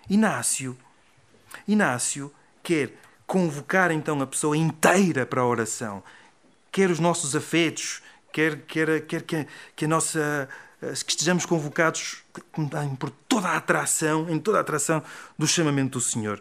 [0.09, 0.77] Inácio
[1.66, 2.92] Inácio quer
[3.27, 6.03] convocar então a pessoa inteira para a oração,
[6.73, 10.49] quer os nossos afetos, quer, quer, quer que, que a nossa
[10.81, 12.23] que estejamos convocados
[13.01, 15.03] por toda a atração, em toda a atração
[15.37, 16.40] do chamamento do Senhor.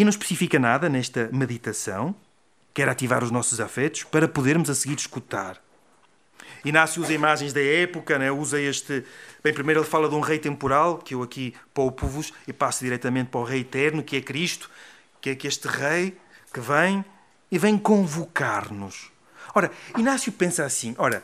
[0.00, 2.14] E não especifica nada nesta meditação,
[2.72, 5.62] quer ativar os nossos afetos para podermos a seguir escutar.
[6.64, 8.32] Inácio usa imagens da época, né?
[8.32, 9.04] usa este.
[9.44, 13.28] Bem, primeiro ele fala de um rei temporal, que eu aqui poupo-vos e passo diretamente
[13.28, 14.70] para o rei eterno, que é Cristo,
[15.20, 16.16] que é que este rei
[16.50, 17.04] que vem
[17.50, 19.12] e vem convocar-nos.
[19.54, 21.22] Ora, Inácio pensa assim: ora,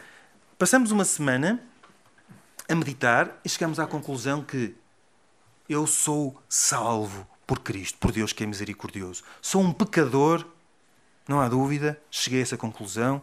[0.58, 1.58] passamos uma semana
[2.68, 4.74] a meditar e chegamos à conclusão que
[5.66, 9.22] eu sou salvo por Cristo, por Deus que é misericordioso.
[9.40, 10.44] Sou um pecador,
[11.28, 13.22] não há dúvida, cheguei a essa conclusão,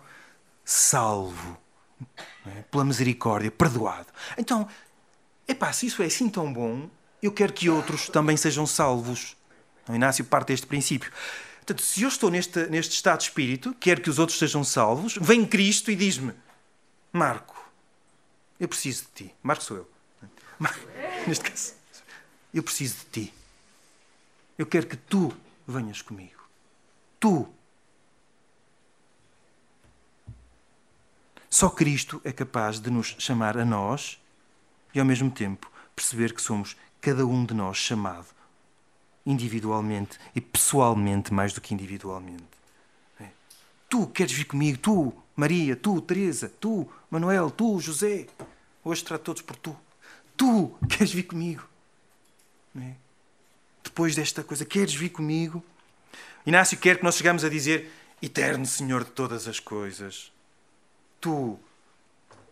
[0.63, 1.57] salvo
[2.45, 2.61] é?
[2.63, 4.07] pela misericórdia, perdoado.
[4.37, 4.67] Então,
[5.47, 6.89] epá, se isso é assim tão bom,
[7.21, 9.35] eu quero que outros também sejam salvos.
[9.87, 11.11] O Inácio parte deste princípio.
[11.57, 15.17] Portanto, se eu estou neste, neste estado de espírito, quero que os outros sejam salvos,
[15.19, 16.33] vem Cristo e diz-me:
[17.11, 17.55] Marco,
[18.59, 19.35] eu preciso de ti.
[19.41, 19.89] Marco sou eu.
[21.27, 21.73] Neste caso,
[22.53, 23.33] eu preciso de ti.
[24.63, 25.29] Eu quero que tu
[25.67, 26.41] venhas comigo.
[27.19, 27.45] Tu.
[31.49, 34.17] Só Cristo é capaz de nos chamar a nós
[34.95, 38.27] e, ao mesmo tempo, perceber que somos cada um de nós chamado
[39.25, 42.45] individualmente e pessoalmente mais do que individualmente.
[43.19, 43.27] É.
[43.89, 44.77] Tu queres vir comigo?
[44.77, 48.27] Tu, Maria, tu, Teresa, tu, Manuel, tu, José.
[48.81, 49.75] Hoje trato todos por tu.
[50.37, 51.67] Tu queres vir comigo?
[52.77, 53.02] É?
[53.93, 55.63] Depois desta coisa, queres vir comigo?
[56.47, 60.31] Inácio quer que nós chegamos a dizer: Eterno Senhor de todas as coisas,
[61.21, 61.59] tu,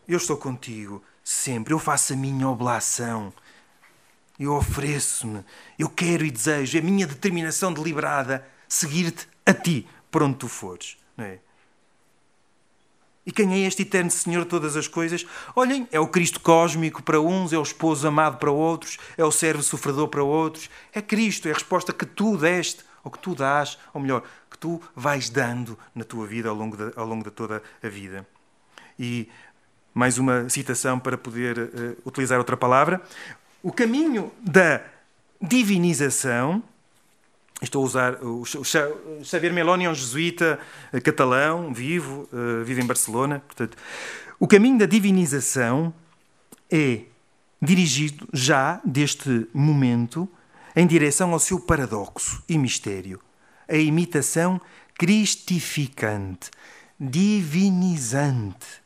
[0.08, 3.34] eu estou contigo sempre, eu faço a minha oblação,
[4.40, 5.44] eu ofereço-me,
[5.80, 10.48] eu quero e desejo, é a minha determinação deliberada seguir-te a ti, por onde tu
[10.48, 10.96] fores.
[11.18, 11.40] Não é?
[13.26, 15.26] E quem é este eterno Senhor de todas as coisas?
[15.56, 19.32] Olhem, é o Cristo cósmico para uns, é o esposo amado para outros, é o
[19.32, 20.70] servo sofredor para outros.
[20.92, 24.58] É Cristo, é a resposta que tu deste, ou que tu dás, ou melhor, que
[24.58, 28.28] tu vais dando na tua vida ao longo de, ao longo de toda a vida.
[28.98, 29.30] E
[29.94, 33.02] mais uma citação para poder uh, utilizar outra palavra.
[33.62, 34.82] O caminho da
[35.40, 36.64] divinização
[37.62, 38.44] Estou a usar o
[39.24, 40.60] Xavier Meloni é um jesuíta
[40.92, 43.44] eh, catalão, vivo, uh, vive em Barcelona.
[43.46, 43.78] Portanto,
[44.40, 45.94] o caminho da divinização
[46.72, 47.02] é
[47.62, 50.28] dirigido já deste momento
[50.76, 53.20] em direção ao seu paradoxo e mistério,
[53.70, 54.60] a imitação
[54.96, 56.50] cristificante,
[57.00, 58.81] divinizante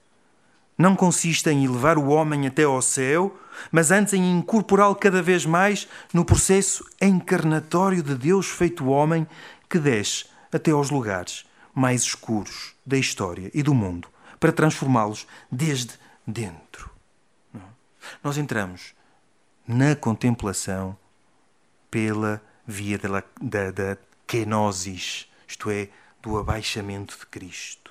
[0.77, 3.37] não consiste em elevar o homem até ao céu,
[3.71, 9.25] mas antes em incorporá-lo cada vez mais no processo encarnatório de Deus feito homem
[9.69, 14.07] que desce até aos lugares mais escuros da história e do mundo
[14.39, 15.93] para transformá-los desde
[16.27, 16.89] dentro.
[18.23, 18.93] Nós entramos
[19.67, 20.97] na contemplação
[21.89, 25.89] pela via da, da, da kenosis, isto é,
[26.21, 27.84] do abaixamento de Cristo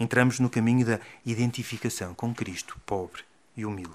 [0.00, 3.22] Entramos no caminho da identificação com Cristo, pobre
[3.54, 3.92] e humilde.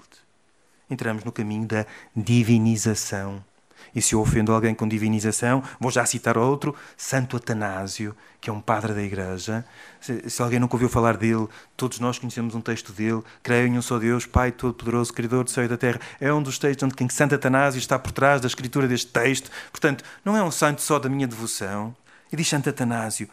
[0.88, 3.44] Entramos no caminho da divinização.
[3.92, 8.52] E se eu ofendo alguém com divinização, vou já citar outro, Santo Atanásio, que é
[8.52, 9.64] um padre da Igreja.
[10.00, 13.22] Se, se alguém nunca ouviu falar dele, todos nós conhecemos um texto dele.
[13.42, 16.00] Creio em um só Deus, Pai Todo-Poderoso, Criador do céu e da terra.
[16.20, 19.50] É um dos textos onde Santo Atanásio está por trás da escritura deste texto.
[19.72, 21.96] Portanto, não é um santo só da minha devoção.
[22.30, 23.28] E diz Santo Atanásio: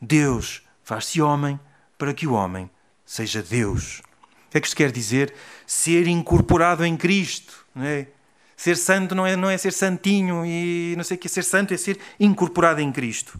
[0.00, 1.60] Deus faz-se homem
[1.98, 2.70] para que o homem
[3.04, 3.98] seja Deus.
[4.46, 5.34] O que é que isto quer dizer?
[5.66, 7.66] Ser incorporado em Cristo.
[7.74, 8.08] Não é?
[8.56, 11.28] Ser santo não é, não é ser santinho e não sei o que.
[11.28, 13.38] Ser santo é ser incorporado em Cristo.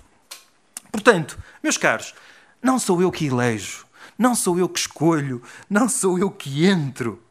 [0.92, 2.14] Portanto, meus caros,
[2.62, 3.86] não sou eu que elejo,
[4.18, 7.22] não sou eu que escolho, não sou eu que entro.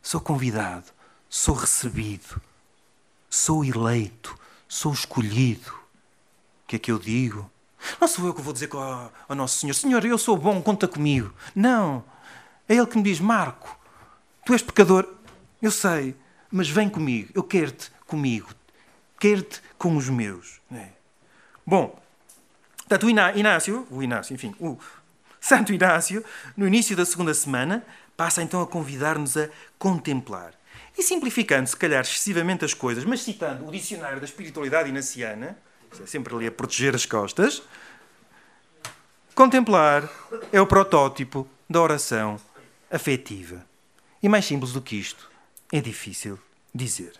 [0.00, 0.92] Sou convidado,
[1.28, 2.40] sou recebido,
[3.28, 5.72] sou eleito, sou escolhido.
[5.72, 7.50] O que é que eu digo?
[8.00, 11.32] Não sou eu que vou dizer ao, Nosso Senhor: Senhor, eu sou bom, conta comigo.
[11.54, 12.04] Não.
[12.68, 13.78] É Ele que me diz: Marco,
[14.44, 15.08] tu és pecador,
[15.60, 16.16] eu sei,
[16.50, 18.48] mas vem comigo, eu quero-te comigo,
[19.18, 20.60] quero-te com os meus.
[20.72, 20.88] É.
[21.66, 21.98] Bom,
[22.76, 24.78] portanto, o Inácio, o Inácio, enfim, o
[25.40, 26.24] Santo Inácio,
[26.56, 27.84] no início da segunda semana,
[28.16, 30.54] passa então a convidar-nos a contemplar.
[30.96, 35.58] E simplificando, se calhar, excessivamente as coisas, mas citando o dicionário da espiritualidade inaciana,
[36.06, 37.62] sempre ali a proteger as costas.
[39.34, 40.08] Contemplar
[40.52, 42.40] é o protótipo da oração
[42.90, 43.64] afetiva.
[44.22, 45.30] E mais simples do que isto
[45.72, 46.38] é difícil
[46.74, 47.12] dizer.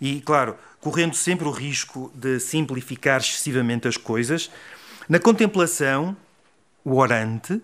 [0.00, 4.50] E, claro, correndo sempre o risco de simplificar excessivamente as coisas,
[5.06, 6.16] na contemplação,
[6.82, 7.60] o orante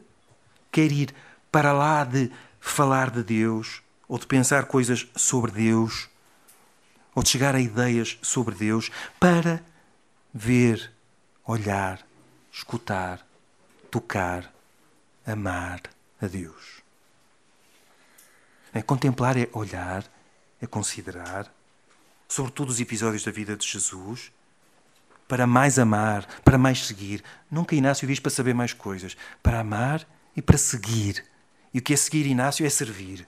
[0.70, 1.14] quer ir
[1.50, 6.09] para lá de falar de Deus, ou de pensar coisas sobre Deus,
[7.14, 9.62] ou de chegar a ideias sobre Deus, para
[10.32, 10.92] ver,
[11.44, 12.06] olhar,
[12.52, 13.26] escutar,
[13.90, 14.52] tocar,
[15.26, 15.82] amar
[16.20, 16.80] a Deus.
[18.72, 20.04] É, contemplar é olhar,
[20.60, 21.52] é considerar,
[22.28, 24.30] sobretudo os episódios da vida de Jesus,
[25.26, 27.22] para mais amar, para mais seguir.
[27.50, 31.24] Nunca Inácio diz para saber mais coisas, para amar e para seguir.
[31.72, 33.26] E o que é seguir, Inácio, é servir.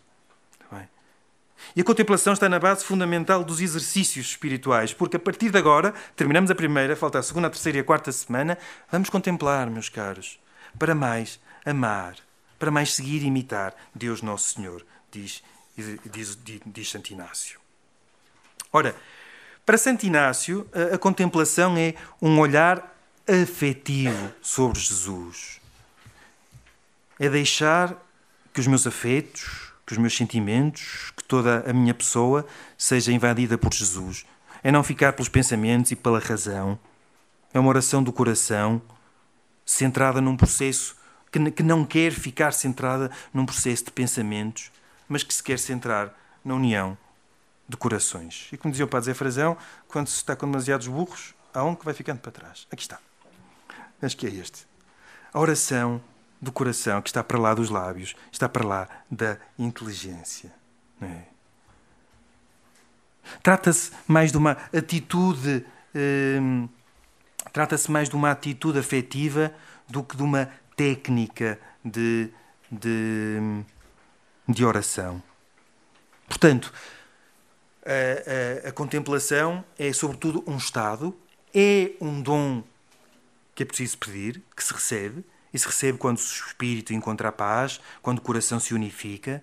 [1.74, 5.94] E a contemplação está na base fundamental dos exercícios espirituais, porque a partir de agora,
[6.16, 8.58] terminamos a primeira, falta a segunda, a terceira e a quarta semana,
[8.90, 10.38] vamos contemplar, meus caros,
[10.78, 12.16] para mais amar,
[12.58, 15.42] para mais seguir e imitar Deus Nosso Senhor, diz,
[15.76, 17.60] diz, diz, diz Santo Inácio.
[18.72, 18.94] Ora,
[19.64, 22.92] para Santo Inácio, a, a contemplação é um olhar
[23.26, 25.60] afetivo sobre Jesus.
[27.18, 27.96] É deixar
[28.52, 33.58] que os meus afetos, que os meus sentimentos, que toda a minha pessoa seja invadida
[33.58, 34.24] por Jesus.
[34.62, 36.78] É não ficar pelos pensamentos e pela razão.
[37.52, 38.80] É uma oração do coração,
[39.66, 40.96] centrada num processo
[41.30, 44.70] que, que não quer ficar centrada num processo de pensamentos,
[45.08, 46.14] mas que se quer centrar
[46.44, 46.96] na união
[47.68, 48.48] de corações.
[48.52, 49.56] E como dizia o Padre Zé Frazão,
[49.88, 52.66] quando se está com demasiados burros, há um que vai ficando para trás.
[52.70, 52.98] Aqui está.
[54.00, 54.66] Acho que é este.
[55.32, 56.02] A oração
[56.42, 60.52] do coração, que está para lá dos lábios, está para lá da inteligência.
[61.00, 61.22] É?
[63.40, 65.64] Trata-se mais de uma atitude.
[65.94, 66.68] Hum,
[67.52, 69.54] Trata-se mais de uma atitude afetiva
[69.88, 72.30] do que de uma técnica de,
[72.70, 73.62] de,
[74.48, 75.22] de oração.
[76.26, 76.72] Portanto,
[77.84, 81.14] a, a, a, contemplação é, sobretudo, um estado,
[81.54, 82.64] é um dom
[83.54, 87.32] que é preciso pedir, que se recebe, e se recebe quando o espírito encontra a
[87.32, 89.42] paz, quando o coração se unifica,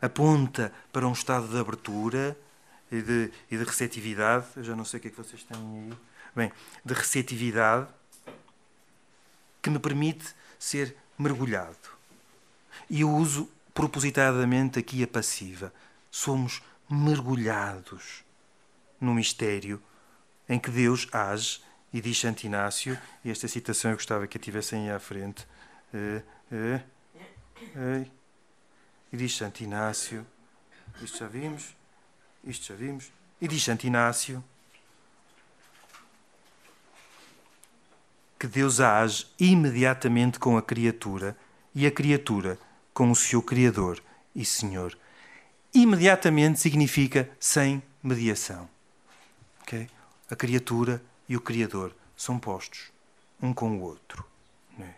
[0.00, 2.36] aponta para um estado de abertura
[2.90, 4.46] e de, e de receptividade.
[4.56, 5.98] Eu já não sei o que é que vocês têm aí.
[6.34, 6.52] Bem,
[6.84, 7.88] de receptividade
[9.60, 11.76] que me permite ser mergulhado.
[12.88, 15.72] E eu uso propositadamente aqui a passiva.
[16.10, 18.24] Somos mergulhados
[19.00, 19.82] no mistério
[20.48, 21.60] em que Deus age
[21.92, 25.46] e diz Santo Inácio, e esta citação eu gostava que a tivessem aí à frente.
[25.92, 26.22] Uh,
[26.52, 26.80] uh,
[27.76, 28.10] uh,
[29.12, 30.24] e diz Santo Inácio,
[31.02, 31.74] isto já vimos,
[32.44, 34.42] isto já vimos, e diz Santo Inácio
[38.38, 41.36] que Deus age imediatamente com a criatura
[41.74, 42.58] e a criatura
[42.94, 44.02] com o seu Criador
[44.34, 44.96] e Senhor.
[45.74, 48.68] Imediatamente significa sem mediação.
[49.62, 49.88] Okay?
[50.30, 52.90] A criatura e o Criador são postos
[53.40, 54.26] um com o outro.
[54.80, 54.90] É?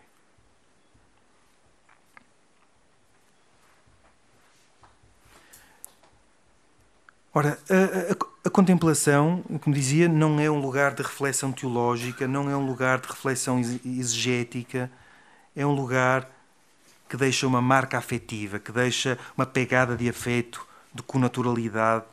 [7.31, 12.49] Ora, a, a, a, contemplação, como dizia, não é um lugar de reflexão teológica, não
[12.49, 14.91] é um lugar de reflexão exegética,
[15.55, 16.27] é um lugar
[17.07, 22.05] que deixa uma marca afetiva, que deixa uma pegada de afeto, de conaturalidade.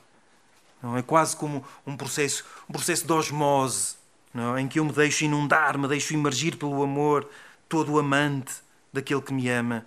[0.83, 4.00] Não é quase como um processo, um processo de osmose
[4.33, 4.57] não?
[4.57, 4.61] É?
[4.61, 7.29] em que eu me deixo inundar, me deixo imergir pelo amor,
[7.69, 8.55] todo amante
[8.93, 9.87] daquele que me ama,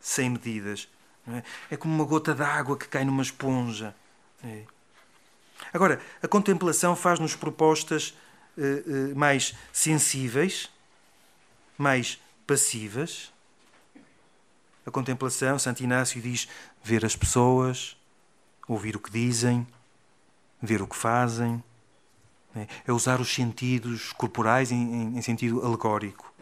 [0.00, 0.88] sem medidas.
[1.28, 1.74] É?
[1.74, 1.76] é?
[1.76, 3.94] como uma gota d'água que cai numa esponja.
[4.42, 4.62] É.
[5.72, 8.14] Agora, a contemplação faz-nos propostas
[8.56, 10.70] uh, uh, mais sensíveis,
[11.76, 13.32] mais passivas.
[14.86, 16.48] A contemplação, Santo Inácio diz,
[16.82, 17.96] ver as pessoas,
[18.66, 19.66] ouvir o que dizem,
[20.60, 21.62] ver o que fazem,
[22.54, 22.66] é?
[22.86, 26.32] é usar os sentidos corporais em, em sentido alegórico.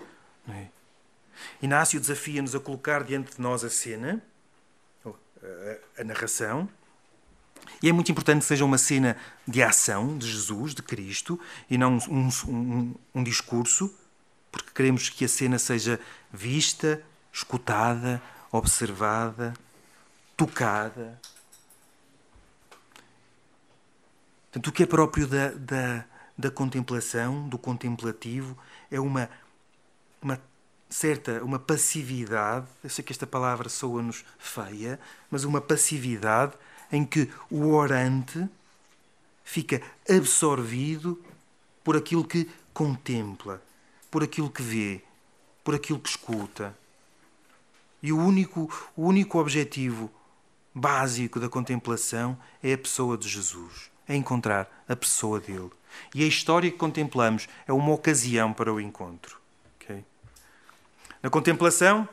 [0.48, 0.66] É?
[1.62, 4.22] Inácio desafia-nos a colocar diante de nós a cena,
[5.06, 6.68] a, a narração,
[7.82, 11.38] e é muito importante que seja uma cena de ação de Jesus, de Cristo,
[11.70, 13.94] e não um, um, um discurso,
[14.50, 16.00] porque queremos que a cena seja
[16.32, 17.02] vista,
[17.32, 19.54] escutada, observada,
[20.36, 21.20] tocada,
[24.50, 26.04] Portanto, o que é próprio da, da,
[26.36, 28.56] da contemplação, do contemplativo,
[28.90, 29.28] é uma,
[30.22, 30.40] uma
[30.88, 34.98] certa, uma passividade, eu sei que esta palavra soa-nos feia,
[35.30, 36.54] mas uma passividade
[36.90, 38.48] em que o orante
[39.44, 41.22] fica absorvido
[41.84, 43.62] por aquilo que contempla,
[44.10, 45.02] por aquilo que vê,
[45.62, 46.74] por aquilo que escuta.
[48.02, 50.10] E o único, o único objetivo
[50.74, 55.70] básico da contemplação é a pessoa de Jesus é encontrar a pessoa dele.
[56.14, 59.38] E a história que contemplamos é uma ocasião para o encontro.
[59.76, 60.04] Okay?
[61.22, 62.08] Na contemplação,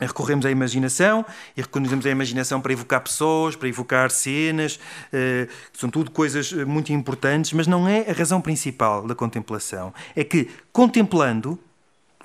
[0.00, 1.24] recorremos à imaginação
[1.56, 4.80] e recorremos à imaginação para evocar pessoas, para evocar cenas,
[5.12, 9.94] eh, são tudo coisas eh, muito importantes, mas não é a razão principal da contemplação.
[10.16, 11.58] É que, contemplando,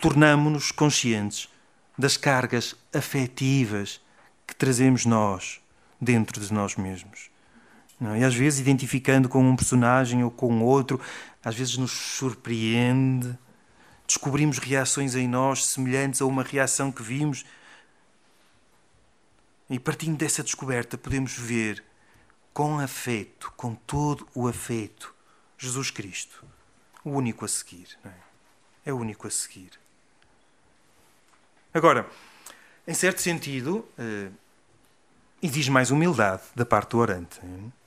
[0.01, 1.49] tornamos-nos conscientes
[1.97, 4.01] das cargas afetivas
[4.47, 5.61] que trazemos nós
[6.01, 7.29] dentro de nós mesmos.
[8.01, 8.19] É?
[8.19, 10.99] E às vezes, identificando com um personagem ou com outro,
[11.43, 13.37] às vezes nos surpreende.
[14.07, 17.45] Descobrimos reações em nós semelhantes a uma reação que vimos
[19.69, 21.83] e partindo dessa descoberta, podemos ver
[22.51, 25.13] com afeto, com todo o afeto,
[25.57, 26.43] Jesus Cristo,
[27.03, 27.87] o único a seguir.
[28.03, 28.89] É?
[28.89, 28.93] é?
[28.93, 29.69] o único a seguir.
[31.71, 32.09] Agora,
[32.87, 33.87] em certo sentido,
[35.39, 37.39] exige mais humildade da parte do orante.
[37.43, 37.78] É?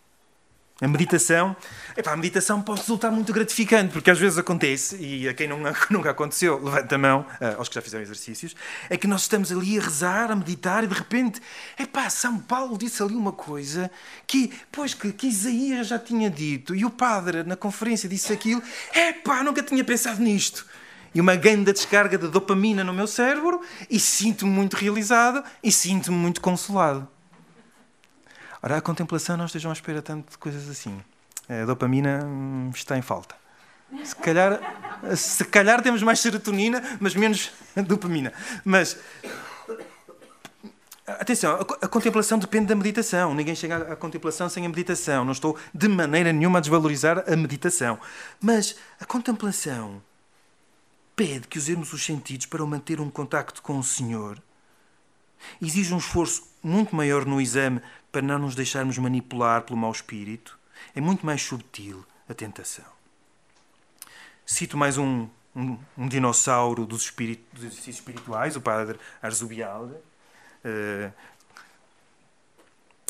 [0.83, 1.55] A meditação,
[1.97, 5.61] epá, a meditação pode resultar muito gratificante, porque às vezes acontece, e a quem não,
[5.89, 8.57] nunca aconteceu, levanta a mão, uh, aos que já fizeram exercícios,
[8.91, 11.41] é que nós estamos ali a rezar, a meditar, e de repente,
[11.79, 13.93] epá, São Paulo disse ali uma coisa
[14.27, 18.61] que, pois, que, que Isaías já tinha dito, e o padre na conferência disse aquilo,
[18.93, 20.67] epá, nunca tinha pensado nisto.
[21.15, 26.17] E uma grande descarga de dopamina no meu cérebro, e sinto-me muito realizado, e sinto-me
[26.17, 27.07] muito consolado.
[28.63, 31.03] Ora, a contemplação não estejam à espera tanto de coisas assim.
[31.49, 33.35] A dopamina hum, está em falta.
[34.05, 34.61] Se calhar,
[35.17, 37.51] se calhar temos mais serotonina, mas menos
[37.87, 38.33] dopamina.
[38.65, 38.97] Mas
[41.05, 43.35] Atenção, a contemplação depende da meditação.
[43.35, 45.25] Ninguém chega à contemplação sem a meditação.
[45.25, 47.99] Não estou de maneira nenhuma a desvalorizar a meditação.
[48.41, 50.01] Mas a contemplação
[51.17, 54.41] pede que usemos os sentidos para manter um contacto com o Senhor.
[55.61, 57.83] Exige um esforço muito maior no exame
[58.13, 60.59] para não nos deixarmos manipular pelo mau espírito,
[60.95, 62.85] é muito mais subtil a tentação.
[64.45, 69.95] Cito mais um, um, um dinossauro dos, espírito, dos exercícios espirituais, o padre Arzubialde.
[70.65, 71.13] Uh,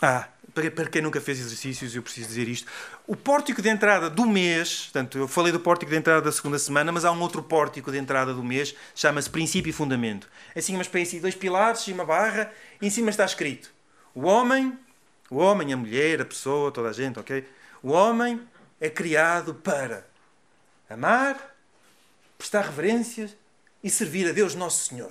[0.00, 2.70] ah, para, para quem nunca fez exercícios, eu preciso dizer isto.
[3.06, 6.58] O pórtico de entrada do mês, portanto, eu falei do pórtico de entrada da segunda
[6.58, 10.28] semana, mas há um outro pórtico de entrada do mês, chama-se princípio e fundamento.
[10.54, 13.72] É assim uma espécie de dois pilares e uma barra, e em cima está escrito:
[14.14, 14.78] O homem
[15.32, 17.48] o homem, a mulher, a pessoa, toda a gente, ok?
[17.82, 18.46] O homem
[18.78, 20.06] é criado para
[20.90, 21.56] amar,
[22.36, 23.34] prestar reverências
[23.82, 25.10] e servir a Deus Nosso Senhor.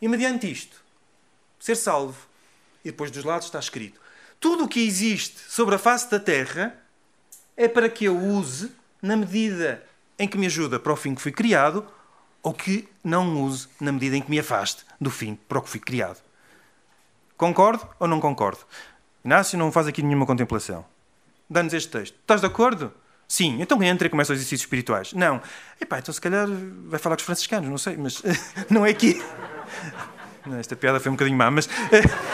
[0.00, 0.82] E mediante isto,
[1.60, 2.26] ser salvo.
[2.84, 4.00] E depois dos lados está escrito:
[4.40, 6.76] tudo o que existe sobre a face da terra
[7.56, 9.86] é para que eu use na medida
[10.18, 11.86] em que me ajuda para o fim que fui criado
[12.42, 15.70] ou que não use na medida em que me afaste do fim para o que
[15.70, 16.20] fui criado.
[17.36, 18.60] Concordo ou não concordo?
[19.24, 20.84] Inácio não faz aqui nenhuma contemplação.
[21.48, 22.14] Dá-nos este texto.
[22.20, 22.92] Estás de acordo?
[23.28, 25.12] Sim, então entra e começa os exercícios espirituais.
[25.12, 25.40] Não.
[25.80, 26.46] Epá, então se calhar
[26.86, 28.22] vai falar com os franciscanos, não sei, mas
[28.68, 29.22] não é aqui.
[30.58, 31.68] Esta piada foi um bocadinho má, mas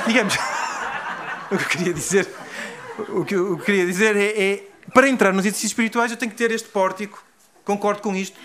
[0.07, 0.35] digamos,
[1.53, 2.29] o que eu queria dizer,
[3.11, 6.39] o que eu queria dizer é, é, para entrar nos exercícios espirituais eu tenho que
[6.39, 7.23] ter este pórtico,
[7.65, 8.37] concordo com isto,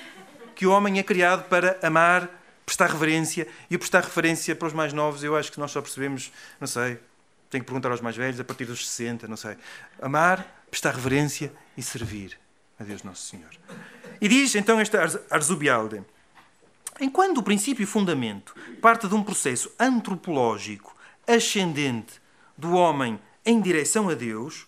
[0.54, 2.30] que o homem é criado para amar,
[2.66, 6.32] prestar reverência, e prestar referência para os mais novos eu acho que nós só percebemos,
[6.60, 7.00] não sei,
[7.54, 9.56] tenho que perguntar aos mais velhos, a partir dos 60, não sei.
[10.02, 12.38] Amar, prestar reverência e servir
[12.80, 13.52] a Deus Nosso Senhor.
[14.20, 14.98] E diz então este
[15.30, 16.04] Arzubialde:
[17.00, 20.96] enquanto o princípio e fundamento parte de um processo antropológico
[21.28, 22.20] ascendente
[22.58, 24.66] do homem em direção a Deus,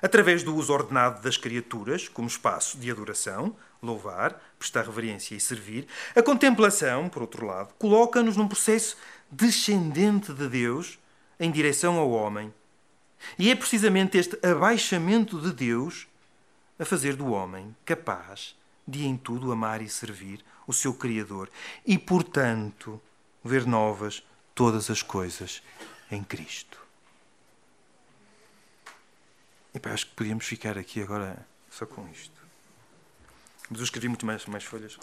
[0.00, 5.88] através do uso ordenado das criaturas como espaço de adoração, louvar, prestar reverência e servir,
[6.14, 8.96] a contemplação, por outro lado, coloca-nos num processo
[9.28, 10.98] descendente de Deus
[11.38, 12.52] em direção ao homem.
[13.38, 16.06] E é precisamente este abaixamento de Deus
[16.78, 18.56] a fazer do homem capaz
[18.86, 21.50] de em tudo amar e servir o seu Criador
[21.86, 23.00] e, portanto,
[23.42, 24.22] ver novas
[24.54, 25.62] todas as coisas
[26.10, 26.78] em Cristo.
[29.74, 32.42] E pá, acho que podíamos ficar aqui agora só com isto.
[33.68, 34.96] Mas eu escrevi muito mais, mais folhas.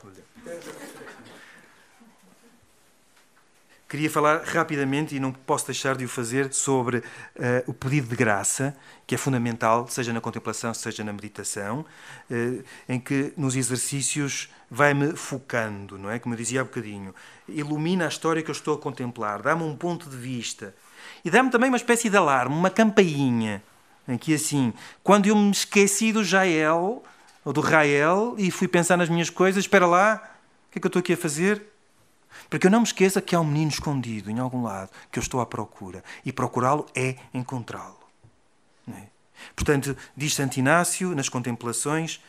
[3.91, 7.03] Queria falar rapidamente, e não posso deixar de o fazer, sobre uh,
[7.67, 8.73] o pedido de graça,
[9.05, 11.85] que é fundamental, seja na contemplação, seja na meditação,
[12.29, 16.19] uh, em que nos exercícios vai-me focando, não é?
[16.19, 17.13] Como eu dizia há bocadinho.
[17.49, 20.73] Ilumina a história que eu estou a contemplar, dá-me um ponto de vista.
[21.25, 23.61] E dá-me também uma espécie de alarme, uma campainha,
[24.07, 24.73] em que assim,
[25.03, 27.03] quando eu me esqueci do Jael,
[27.43, 30.31] ou do Rael, e fui pensar nas minhas coisas, espera lá,
[30.69, 31.70] o que é que eu estou aqui a fazer?
[32.49, 35.21] Porque eu não me esqueça que há um menino escondido em algum lado que eu
[35.21, 36.03] estou à procura.
[36.25, 37.99] E procurá-lo é encontrá-lo.
[38.89, 39.07] É?
[39.55, 42.21] Portanto, diz Santo Inácio, nas contemplações,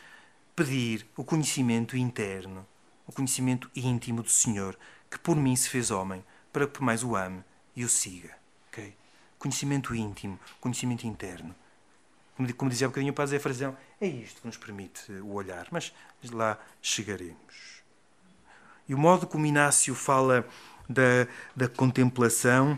[0.55, 2.65] pedir o conhecimento interno,
[3.07, 4.77] o conhecimento íntimo do Senhor,
[5.09, 7.43] que por mim se fez homem, para que mais o ame
[7.75, 8.35] e o siga.
[8.69, 8.95] Okay?
[9.37, 11.55] Conhecimento íntimo, conhecimento interno.
[12.57, 15.93] Como dizia um bocadinho o Padre Zé é isto que nos permite o olhar, mas
[16.31, 17.72] lá chegaremos.
[18.87, 20.45] E o modo como Inácio fala
[20.89, 22.77] da, da contemplação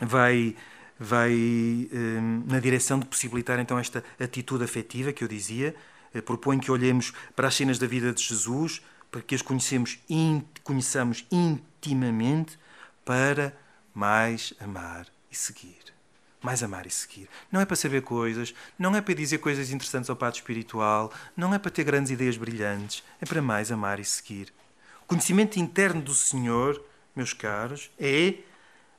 [0.00, 0.56] vai,
[0.98, 5.74] vai um, na direção de possibilitar então esta atitude afetiva que eu dizia.
[6.14, 9.98] Eh, propõe que olhemos para as cenas da vida de Jesus, para que as conhecemos,
[10.08, 12.58] in, conheçamos intimamente,
[13.04, 13.56] para
[13.94, 15.76] mais amar e seguir.
[16.40, 17.28] Mais amar e seguir.
[17.50, 21.52] Não é para saber coisas, não é para dizer coisas interessantes ao padre espiritual, não
[21.52, 24.52] é para ter grandes ideias brilhantes, é para mais amar e seguir.
[25.08, 26.84] Conhecimento interno do Senhor,
[27.16, 28.34] meus caros, é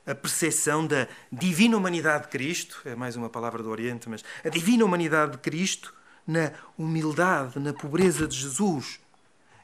[0.04, 4.48] a percepção da divina humanidade de Cristo, é mais uma palavra do Oriente, mas a
[4.48, 5.94] divina humanidade de Cristo
[6.26, 8.98] na humildade, na pobreza de Jesus.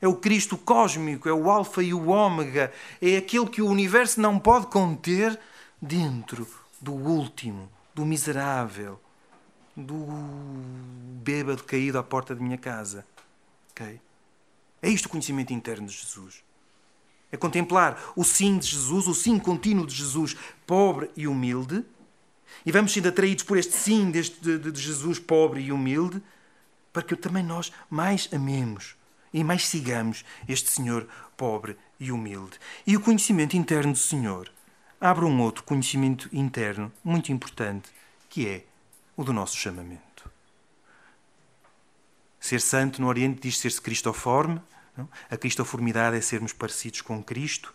[0.00, 2.72] É o Cristo cósmico, é o Alfa e o Ômega,
[3.02, 5.36] é aquele que o universo não pode conter
[5.82, 6.46] dentro
[6.80, 9.00] do último, do miserável,
[9.76, 10.06] do
[11.24, 13.04] bêbado caído à porta de minha casa.
[13.72, 14.00] Okay?
[14.86, 16.44] É isto o conhecimento interno de Jesus.
[17.32, 21.84] É contemplar o sim de Jesus, o sim contínuo de Jesus, pobre e humilde.
[22.64, 26.22] E vamos sendo atraídos por este sim deste, de, de Jesus pobre e humilde,
[26.92, 28.94] para que também nós mais amemos
[29.34, 32.56] e mais sigamos este Senhor pobre e humilde.
[32.86, 34.48] E o conhecimento interno do Senhor
[35.00, 37.90] abre um outro conhecimento interno muito importante,
[38.30, 38.64] que é
[39.16, 40.30] o do nosso chamamento.
[42.38, 44.60] Ser santo no Oriente diz ser-se cristoforme.
[44.96, 45.08] Não?
[45.30, 47.74] A cristoformidade é sermos parecidos com Cristo.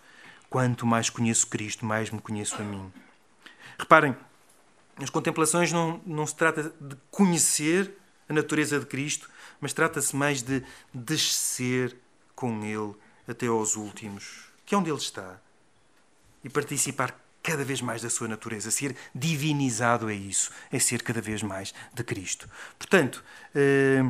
[0.50, 2.92] Quanto mais conheço Cristo, mais me conheço a mim.
[3.78, 4.16] Reparem,
[4.98, 7.92] as contemplações não, não se trata de conhecer
[8.28, 10.64] a natureza de Cristo, mas trata-se mais de
[10.94, 11.96] descer
[12.36, 12.94] com Ele
[13.28, 15.40] até aos últimos, que é onde Ele está,
[16.44, 18.72] e participar cada vez mais da sua natureza.
[18.72, 22.50] Ser divinizado é isso, é ser cada vez mais de Cristo.
[22.78, 23.24] Portanto,
[23.56, 24.04] eh,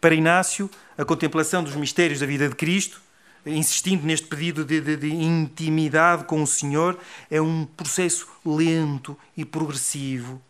[0.00, 3.00] para Inácio, a contemplação dos mistérios da vida de Cristo,
[3.46, 6.98] insistindo neste pedido de, de, de intimidade com o Senhor,
[7.30, 10.40] é um processo lento e progressivo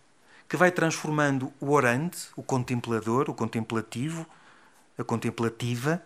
[0.49, 4.27] que vai transformando o orante, o contemplador, o contemplativo,
[4.97, 6.01] a contemplativa,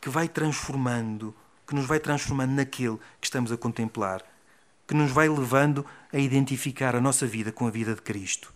[0.00, 1.34] que vai transformando,
[1.66, 4.22] que nos vai transformando naquele que estamos a contemplar,
[4.86, 8.50] que nos vai levando a identificar a nossa vida com a vida de Cristo.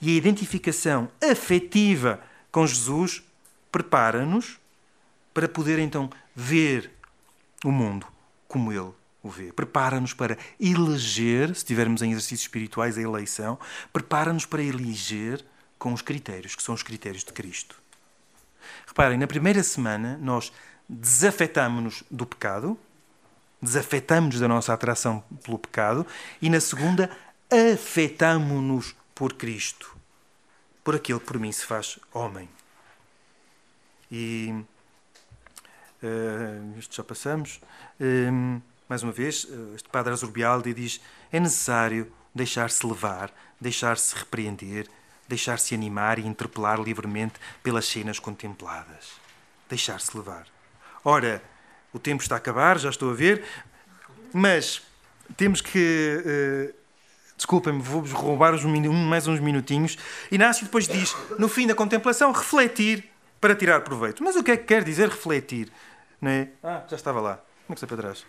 [0.00, 2.20] E a identificação afetiva
[2.52, 3.22] com Jesus
[3.72, 4.60] prepara-nos
[5.32, 6.92] para poder então ver
[7.64, 8.06] o mundo
[8.46, 8.92] como ele
[9.22, 9.52] o vê.
[9.52, 13.58] Prepara-nos para eleger, se estivermos em exercícios espirituais, a eleição,
[13.92, 15.44] prepara-nos para eleger
[15.78, 17.80] com os critérios, que são os critérios de Cristo.
[18.86, 20.52] Reparem, na primeira semana nós
[20.88, 22.78] desafetamos-nos do pecado,
[23.60, 26.06] desafetamos-nos da nossa atração pelo pecado,
[26.40, 27.10] e na segunda
[27.50, 29.96] afetamos-nos por Cristo,
[30.84, 32.48] por aquele que por mim se faz homem.
[34.10, 34.52] E
[36.02, 37.60] uh, isto já passamos.
[38.00, 41.00] Uh, mais uma vez, eh, este padre Azurbialdi diz:
[41.32, 44.86] é necessário deixar-se levar, deixar-se repreender,
[45.26, 49.12] deixar-se animar e interpelar livremente pelas cenas contempladas.
[49.66, 50.46] Deixar-se levar.
[51.02, 51.42] Ora,
[51.90, 53.42] o tempo está a acabar, já estou a ver,
[54.30, 54.82] mas
[55.38, 56.74] temos que.
[56.76, 56.81] Uh,
[57.42, 59.98] Desculpem-me, vou-vos roubar uns, mais uns minutinhos.
[60.30, 64.22] Inácio depois diz, no fim da contemplação, refletir para tirar proveito.
[64.22, 65.72] Mas o que é que quer dizer refletir?
[66.20, 66.50] Não é?
[66.62, 67.34] Ah, já estava lá.
[67.66, 68.24] Como é que está para trás?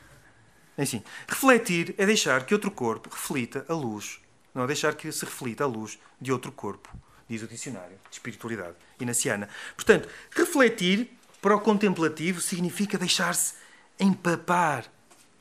[0.75, 4.19] Assim, refletir é deixar que outro corpo reflita a luz,
[4.51, 6.89] não é deixar que se reflita a luz de outro corpo,
[7.29, 9.47] diz o dicionário de espiritualidade inaciana.
[9.75, 13.53] Portanto, refletir para o contemplativo significa deixar-se
[13.99, 14.85] empapar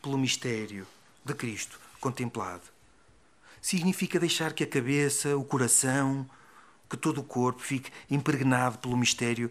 [0.02, 0.86] pelo mistério
[1.24, 2.71] de Cristo contemplado.
[3.62, 6.28] Significa deixar que a cabeça, o coração,
[6.90, 9.50] que todo o corpo fique impregnado pelo mistério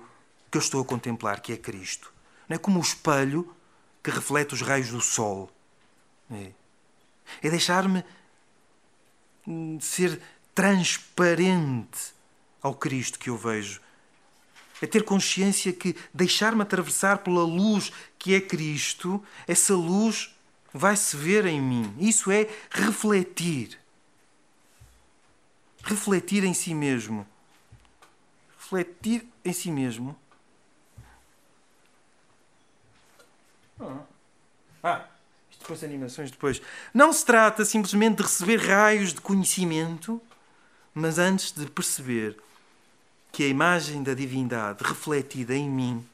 [0.52, 2.14] que eu estou a contemplar, que é Cristo.
[2.48, 3.56] Não é como o espelho
[4.04, 5.50] que reflete os raios do sol
[6.32, 6.52] é,
[7.44, 8.04] é deixar-me
[9.82, 10.20] ser
[10.56, 12.14] transparente
[12.62, 13.82] ao Cristo que eu vejo.
[14.82, 20.36] É ter consciência que deixar-me atravessar pela luz que é Cristo, essa luz
[20.74, 21.94] vai se ver em mim.
[22.00, 23.78] Isso é refletir.
[25.84, 27.28] Refletir em si mesmo.
[28.58, 30.16] Refletir em si mesmo.
[33.80, 34.04] Ah.
[34.84, 35.06] ah
[35.62, 36.62] depois animações depois.
[36.94, 40.22] Não se trata simplesmente de receber raios de conhecimento,
[40.94, 42.38] mas antes de perceber
[43.32, 46.06] que a imagem da divindade refletida em mim,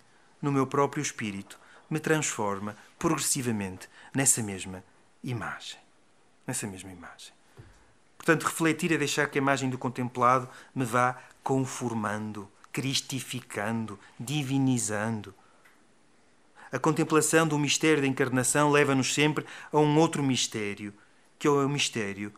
[0.41, 1.59] no meu próprio espírito,
[1.89, 4.83] me transforma progressivamente nessa mesma
[5.23, 5.79] imagem.
[6.45, 7.36] Nessa mesma imagem.
[8.27, 15.33] Portanto, refletir é deixar que a imagem do contemplado me vá conformando, cristificando, divinizando.
[16.69, 20.93] A contemplação do mistério da encarnação leva-nos sempre a um outro mistério,
[21.39, 22.33] que é o mistério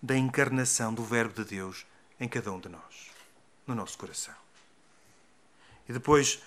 [0.00, 1.84] da encarnação do Verbo de Deus
[2.18, 3.10] em cada um de nós,
[3.66, 4.32] no nosso coração.
[5.86, 6.42] E depois,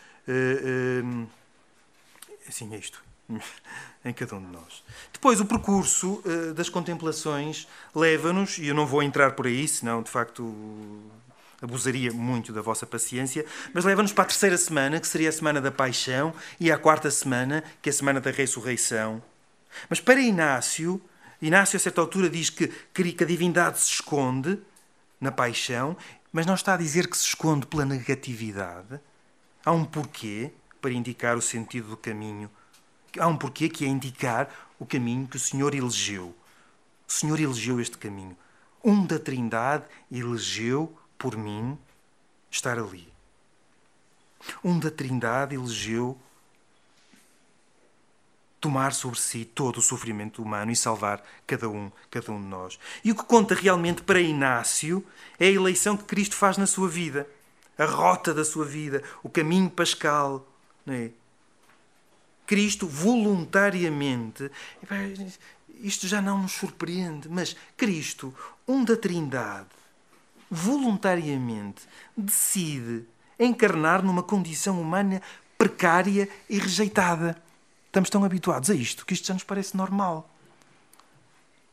[2.49, 2.99] assim é isto,
[4.05, 4.83] em cada um de nós.
[5.11, 10.01] Depois, o percurso uh, das contemplações leva-nos, e eu não vou entrar por aí, senão
[10.01, 10.53] de facto
[11.61, 15.59] abusaria muito da vossa paciência, mas leva-nos para a terceira semana, que seria a semana
[15.59, 19.21] da paixão, e à quarta semana, que é a semana da ressurreição.
[19.89, 21.01] Mas para Inácio,
[21.41, 24.59] Inácio a certa altura diz que, que a divindade se esconde
[25.19, 25.97] na paixão,
[26.31, 28.99] mas não está a dizer que se esconde pela negatividade.
[29.65, 30.51] Há um porquê
[30.81, 32.49] para indicar o sentido do caminho.
[33.19, 34.49] Há um porquê que é indicar
[34.79, 36.35] o caminho que o Senhor elegeu.
[37.07, 38.37] O Senhor elegeu este caminho.
[38.83, 41.77] Um da Trindade elegeu por mim
[42.51, 43.11] estar ali.
[44.63, 46.17] Um da Trindade elegeu
[48.59, 52.79] tomar sobre si todo o sofrimento humano e salvar cada um, cada um de nós.
[53.03, 55.05] E o que conta realmente para Inácio
[55.39, 57.27] é a eleição que Cristo faz na sua vida,
[57.77, 60.45] a rota da sua vida, o caminho pascal.
[60.85, 61.11] Não é?
[62.47, 64.49] Cristo voluntariamente.
[65.81, 68.33] Isto já não nos surpreende, mas Cristo,
[68.67, 69.67] um da Trindade,
[70.49, 71.83] voluntariamente
[72.15, 73.05] decide
[73.37, 75.21] encarnar numa condição humana
[75.57, 77.39] precária e rejeitada.
[77.85, 80.33] Estamos tão habituados a isto que isto já nos parece normal.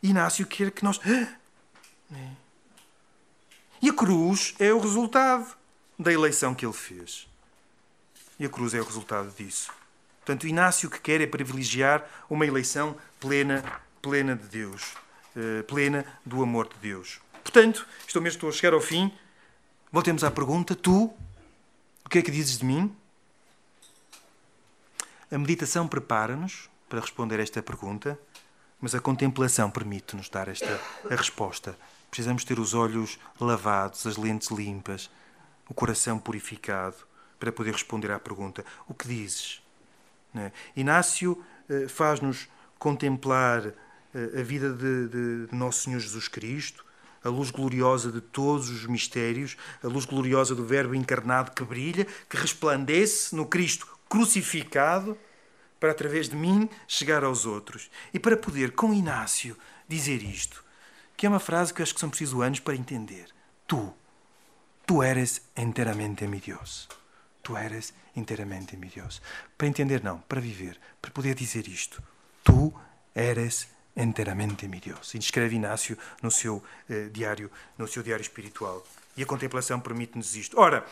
[0.03, 1.01] Inácio quer que nós.
[1.07, 1.29] É.
[3.81, 5.57] E a cruz é o resultado
[5.99, 7.27] da eleição que ele fez.
[8.39, 9.71] E a cruz é o resultado disso.
[10.25, 13.63] Portanto, Inácio que quer é privilegiar uma eleição plena,
[14.01, 14.95] plena de Deus,
[15.37, 17.21] eh, plena do amor de Deus.
[17.43, 19.13] Portanto, estou mesmo estou a chegar ao fim.
[19.93, 21.15] Voltemos à pergunta: tu,
[22.03, 22.97] o que é que dizes de mim?
[25.31, 28.19] A meditação prepara-nos para responder esta pergunta,
[28.81, 31.77] mas a contemplação permite-nos dar esta a resposta.
[32.11, 35.11] Precisamos ter os olhos lavados, as lentes limpas,
[35.69, 36.97] o coração purificado
[37.39, 39.64] para poder responder à pergunta: o que dizes?
[40.35, 40.51] É?
[40.77, 43.67] Inácio eh, faz-nos contemplar
[44.15, 46.85] eh, a vida de, de, de Nosso Senhor Jesus Cristo,
[47.23, 52.07] a luz gloriosa de todos os mistérios, a luz gloriosa do Verbo encarnado que brilha,
[52.29, 55.17] que resplandece no Cristo crucificado,
[55.81, 57.91] para através de mim chegar aos outros.
[58.13, 59.57] E para poder, com Inácio,
[59.89, 60.65] dizer isto,
[61.17, 63.27] que é uma frase que eu acho que são precisos anos para entender.
[63.67, 63.93] Tu,
[64.87, 66.89] tu eres inteiramente mi Deus.
[67.45, 69.21] Tu eres inteiramente mi Deus.
[69.57, 72.03] Para entender, não, para viver, para poder dizer isto.
[72.43, 72.73] Tu
[73.15, 75.15] eres inteiramente mi Deus.
[75.15, 78.83] E escreve Inácio no seu eh, diário, no seu diário espiritual.
[79.15, 80.59] E a contemplação permite-nos isto.
[80.59, 80.87] Ora,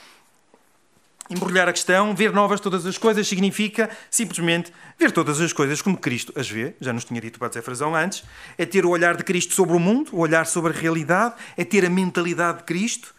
[1.30, 5.96] embrulhar a questão, ver novas todas as coisas, significa simplesmente ver todas as coisas como
[5.96, 8.24] Cristo as vê, já nos tinha dito o Padre Zé Frazão antes,
[8.59, 11.64] é ter o olhar de Cristo sobre o mundo, o olhar sobre a realidade, é
[11.64, 13.14] ter a mentalidade de Cristo.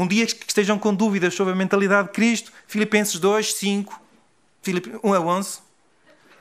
[0.00, 4.00] Um dia que estejam com dúvidas sobre a mentalidade de Cristo, Filipenses 2, 5,
[5.04, 5.58] 1 a 11,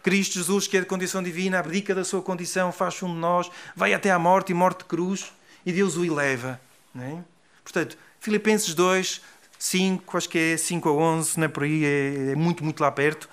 [0.01, 3.51] Cristo Jesus, que é de condição divina, abdica da sua condição, faz um de nós,
[3.75, 5.33] vai até à morte e morte de cruz,
[5.65, 6.57] e Deus o eleva.
[6.97, 7.17] É?
[7.61, 9.21] Portanto, Filipenses 2,
[9.57, 12.79] 5, acho que é 5 a 11, não é por aí, é, é muito, muito
[12.79, 13.29] lá perto.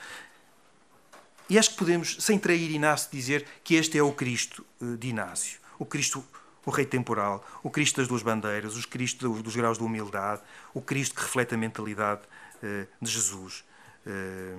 [1.49, 5.07] E acho que podemos, sem trair Inácio, dizer que este é o Cristo eh, de
[5.07, 5.61] Inácio.
[5.79, 6.25] O Cristo,
[6.67, 10.43] o Rei temporal, o Cristo das duas bandeiras, o Cristo dos graus de humildade,
[10.75, 12.23] o Cristo que reflete a mentalidade
[12.63, 13.65] eh, de Jesus
[14.05, 14.57] eh,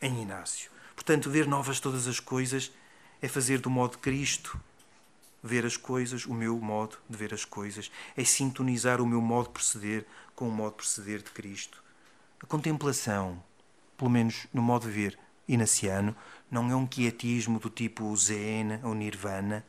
[0.00, 0.70] em Inácio.
[0.94, 2.70] Portanto, ver novas todas as coisas
[3.20, 4.58] é fazer do modo de Cristo
[5.42, 9.48] ver as coisas, o meu modo de ver as coisas, é sintonizar o meu modo
[9.48, 11.82] de proceder com o modo de proceder de Cristo.
[12.40, 13.42] A contemplação,
[13.98, 15.18] pelo menos no modo de ver
[15.48, 16.14] inaciano,
[16.48, 19.64] não é um quietismo do tipo Zen ou Nirvana,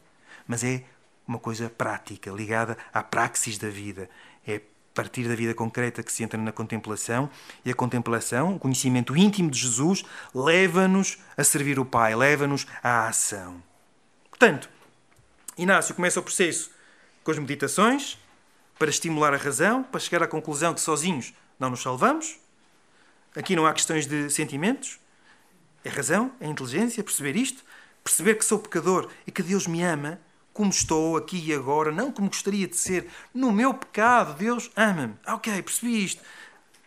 [0.47, 0.83] mas é
[1.27, 4.09] uma coisa prática, ligada à praxis da vida.
[4.45, 4.61] É
[4.93, 7.29] partir da vida concreta que se entra na contemplação,
[7.65, 13.07] e a contemplação, o conhecimento íntimo de Jesus, leva-nos a servir o Pai, leva-nos à
[13.07, 13.61] ação.
[14.29, 14.69] Portanto,
[15.57, 16.71] Inácio começa o processo
[17.23, 18.17] com as meditações,
[18.77, 22.37] para estimular a razão, para chegar à conclusão que sozinhos não nos salvamos.
[23.35, 24.99] Aqui não há questões de sentimentos.
[25.83, 27.63] É razão, é inteligência, perceber isto,
[28.03, 30.19] perceber que sou pecador e que Deus me ama
[30.53, 33.09] como estou aqui e agora, não como gostaria de ser.
[33.33, 35.15] No meu pecado, Deus ama-me.
[35.27, 36.21] Ok, percebi isto.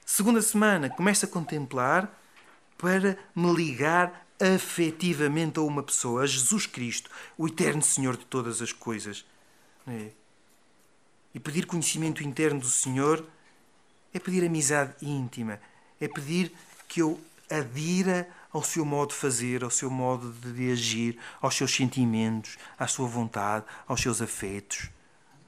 [0.05, 2.09] Segunda semana, começo a contemplar
[2.79, 8.63] para me ligar afetivamente a uma pessoa, a Jesus Cristo, o eterno Senhor de todas
[8.63, 9.25] as coisas.
[9.87, 10.11] É?
[11.35, 13.27] E pedir conhecimento interno do Senhor
[14.13, 15.61] é pedir amizade íntima,
[16.01, 16.53] é pedir
[16.89, 21.75] que eu adira ao seu modo de fazer, ao seu modo de agir, aos seus
[21.75, 24.89] sentimentos, à sua vontade, aos seus afetos.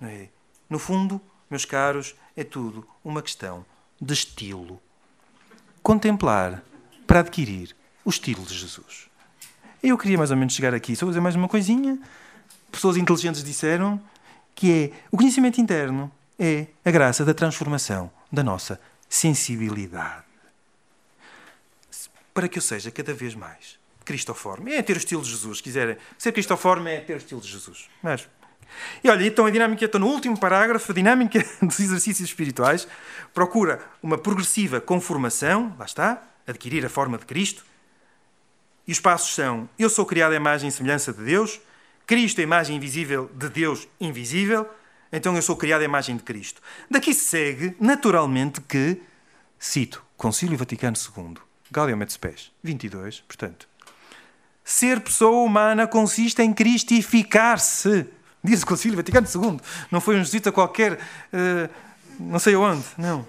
[0.03, 0.29] É?
[0.69, 1.19] No fundo,
[1.51, 3.65] meus caros, é tudo uma questão
[3.99, 4.79] de estilo.
[5.83, 6.63] Contemplar
[7.07, 9.09] para adquirir o estilo de Jesus.
[9.83, 11.99] Eu queria mais ou menos chegar aqui, só dizer mais uma coisinha.
[12.71, 13.99] Pessoas inteligentes disseram
[14.55, 18.79] que é o conhecimento interno é a graça da transformação da nossa
[19.09, 20.28] sensibilidade.
[22.39, 24.73] Para que eu seja cada vez mais cristoforme.
[24.73, 25.57] É ter o estilo de Jesus.
[25.57, 27.89] Se quiserem ser cristoforme, é ter o estilo de Jesus.
[28.01, 28.29] Mas,
[29.03, 32.87] e olha, então a dinâmica, estou no último parágrafo, a dinâmica dos exercícios espirituais
[33.35, 37.65] procura uma progressiva conformação, lá está, adquirir a forma de Cristo.
[38.87, 41.61] E os passos são: eu sou criado à imagem e semelhança de Deus,
[42.07, 44.65] Cristo, a imagem invisível de Deus invisível,
[45.11, 46.63] então eu sou criado à imagem de Cristo.
[46.89, 49.03] Daqui segue, naturalmente, que,
[49.59, 53.69] cito, Concílio Vaticano II, Gaudium et Spes, 22, portanto,
[54.65, 58.07] ser pessoa humana consiste em cristificar-se.
[58.43, 59.61] Diz o Concílio Vaticano II.
[59.91, 61.71] Não foi um jesuíta qualquer, uh,
[62.21, 63.27] não sei onde, não.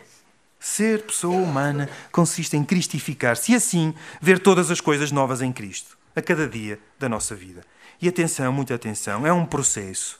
[0.59, 5.97] Ser pessoa humana consiste em cristificar-se e assim ver todas as coisas novas em Cristo,
[6.15, 7.63] a cada dia da nossa vida.
[8.01, 10.19] E atenção, muita atenção, é um processo.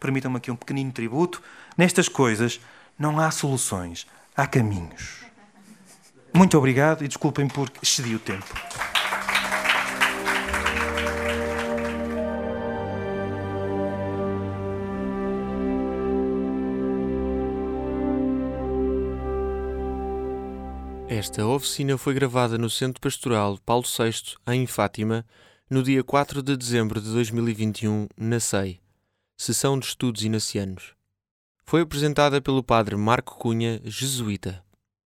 [0.00, 1.42] Permitam-me aqui um pequenino tributo.
[1.76, 2.60] Nestas coisas
[2.98, 4.06] não há soluções,
[4.36, 5.23] há caminhos.
[6.36, 8.44] Muito obrigado e desculpem por excedi o tempo.
[21.06, 25.24] Esta oficina foi gravada no Centro Pastoral Paulo VI, em Fátima,
[25.70, 28.80] no dia 4 de dezembro de 2021, na SEI,
[29.36, 30.94] Sessão de Estudos Inacianos.
[31.64, 34.63] Foi apresentada pelo padre Marco Cunha, jesuíta.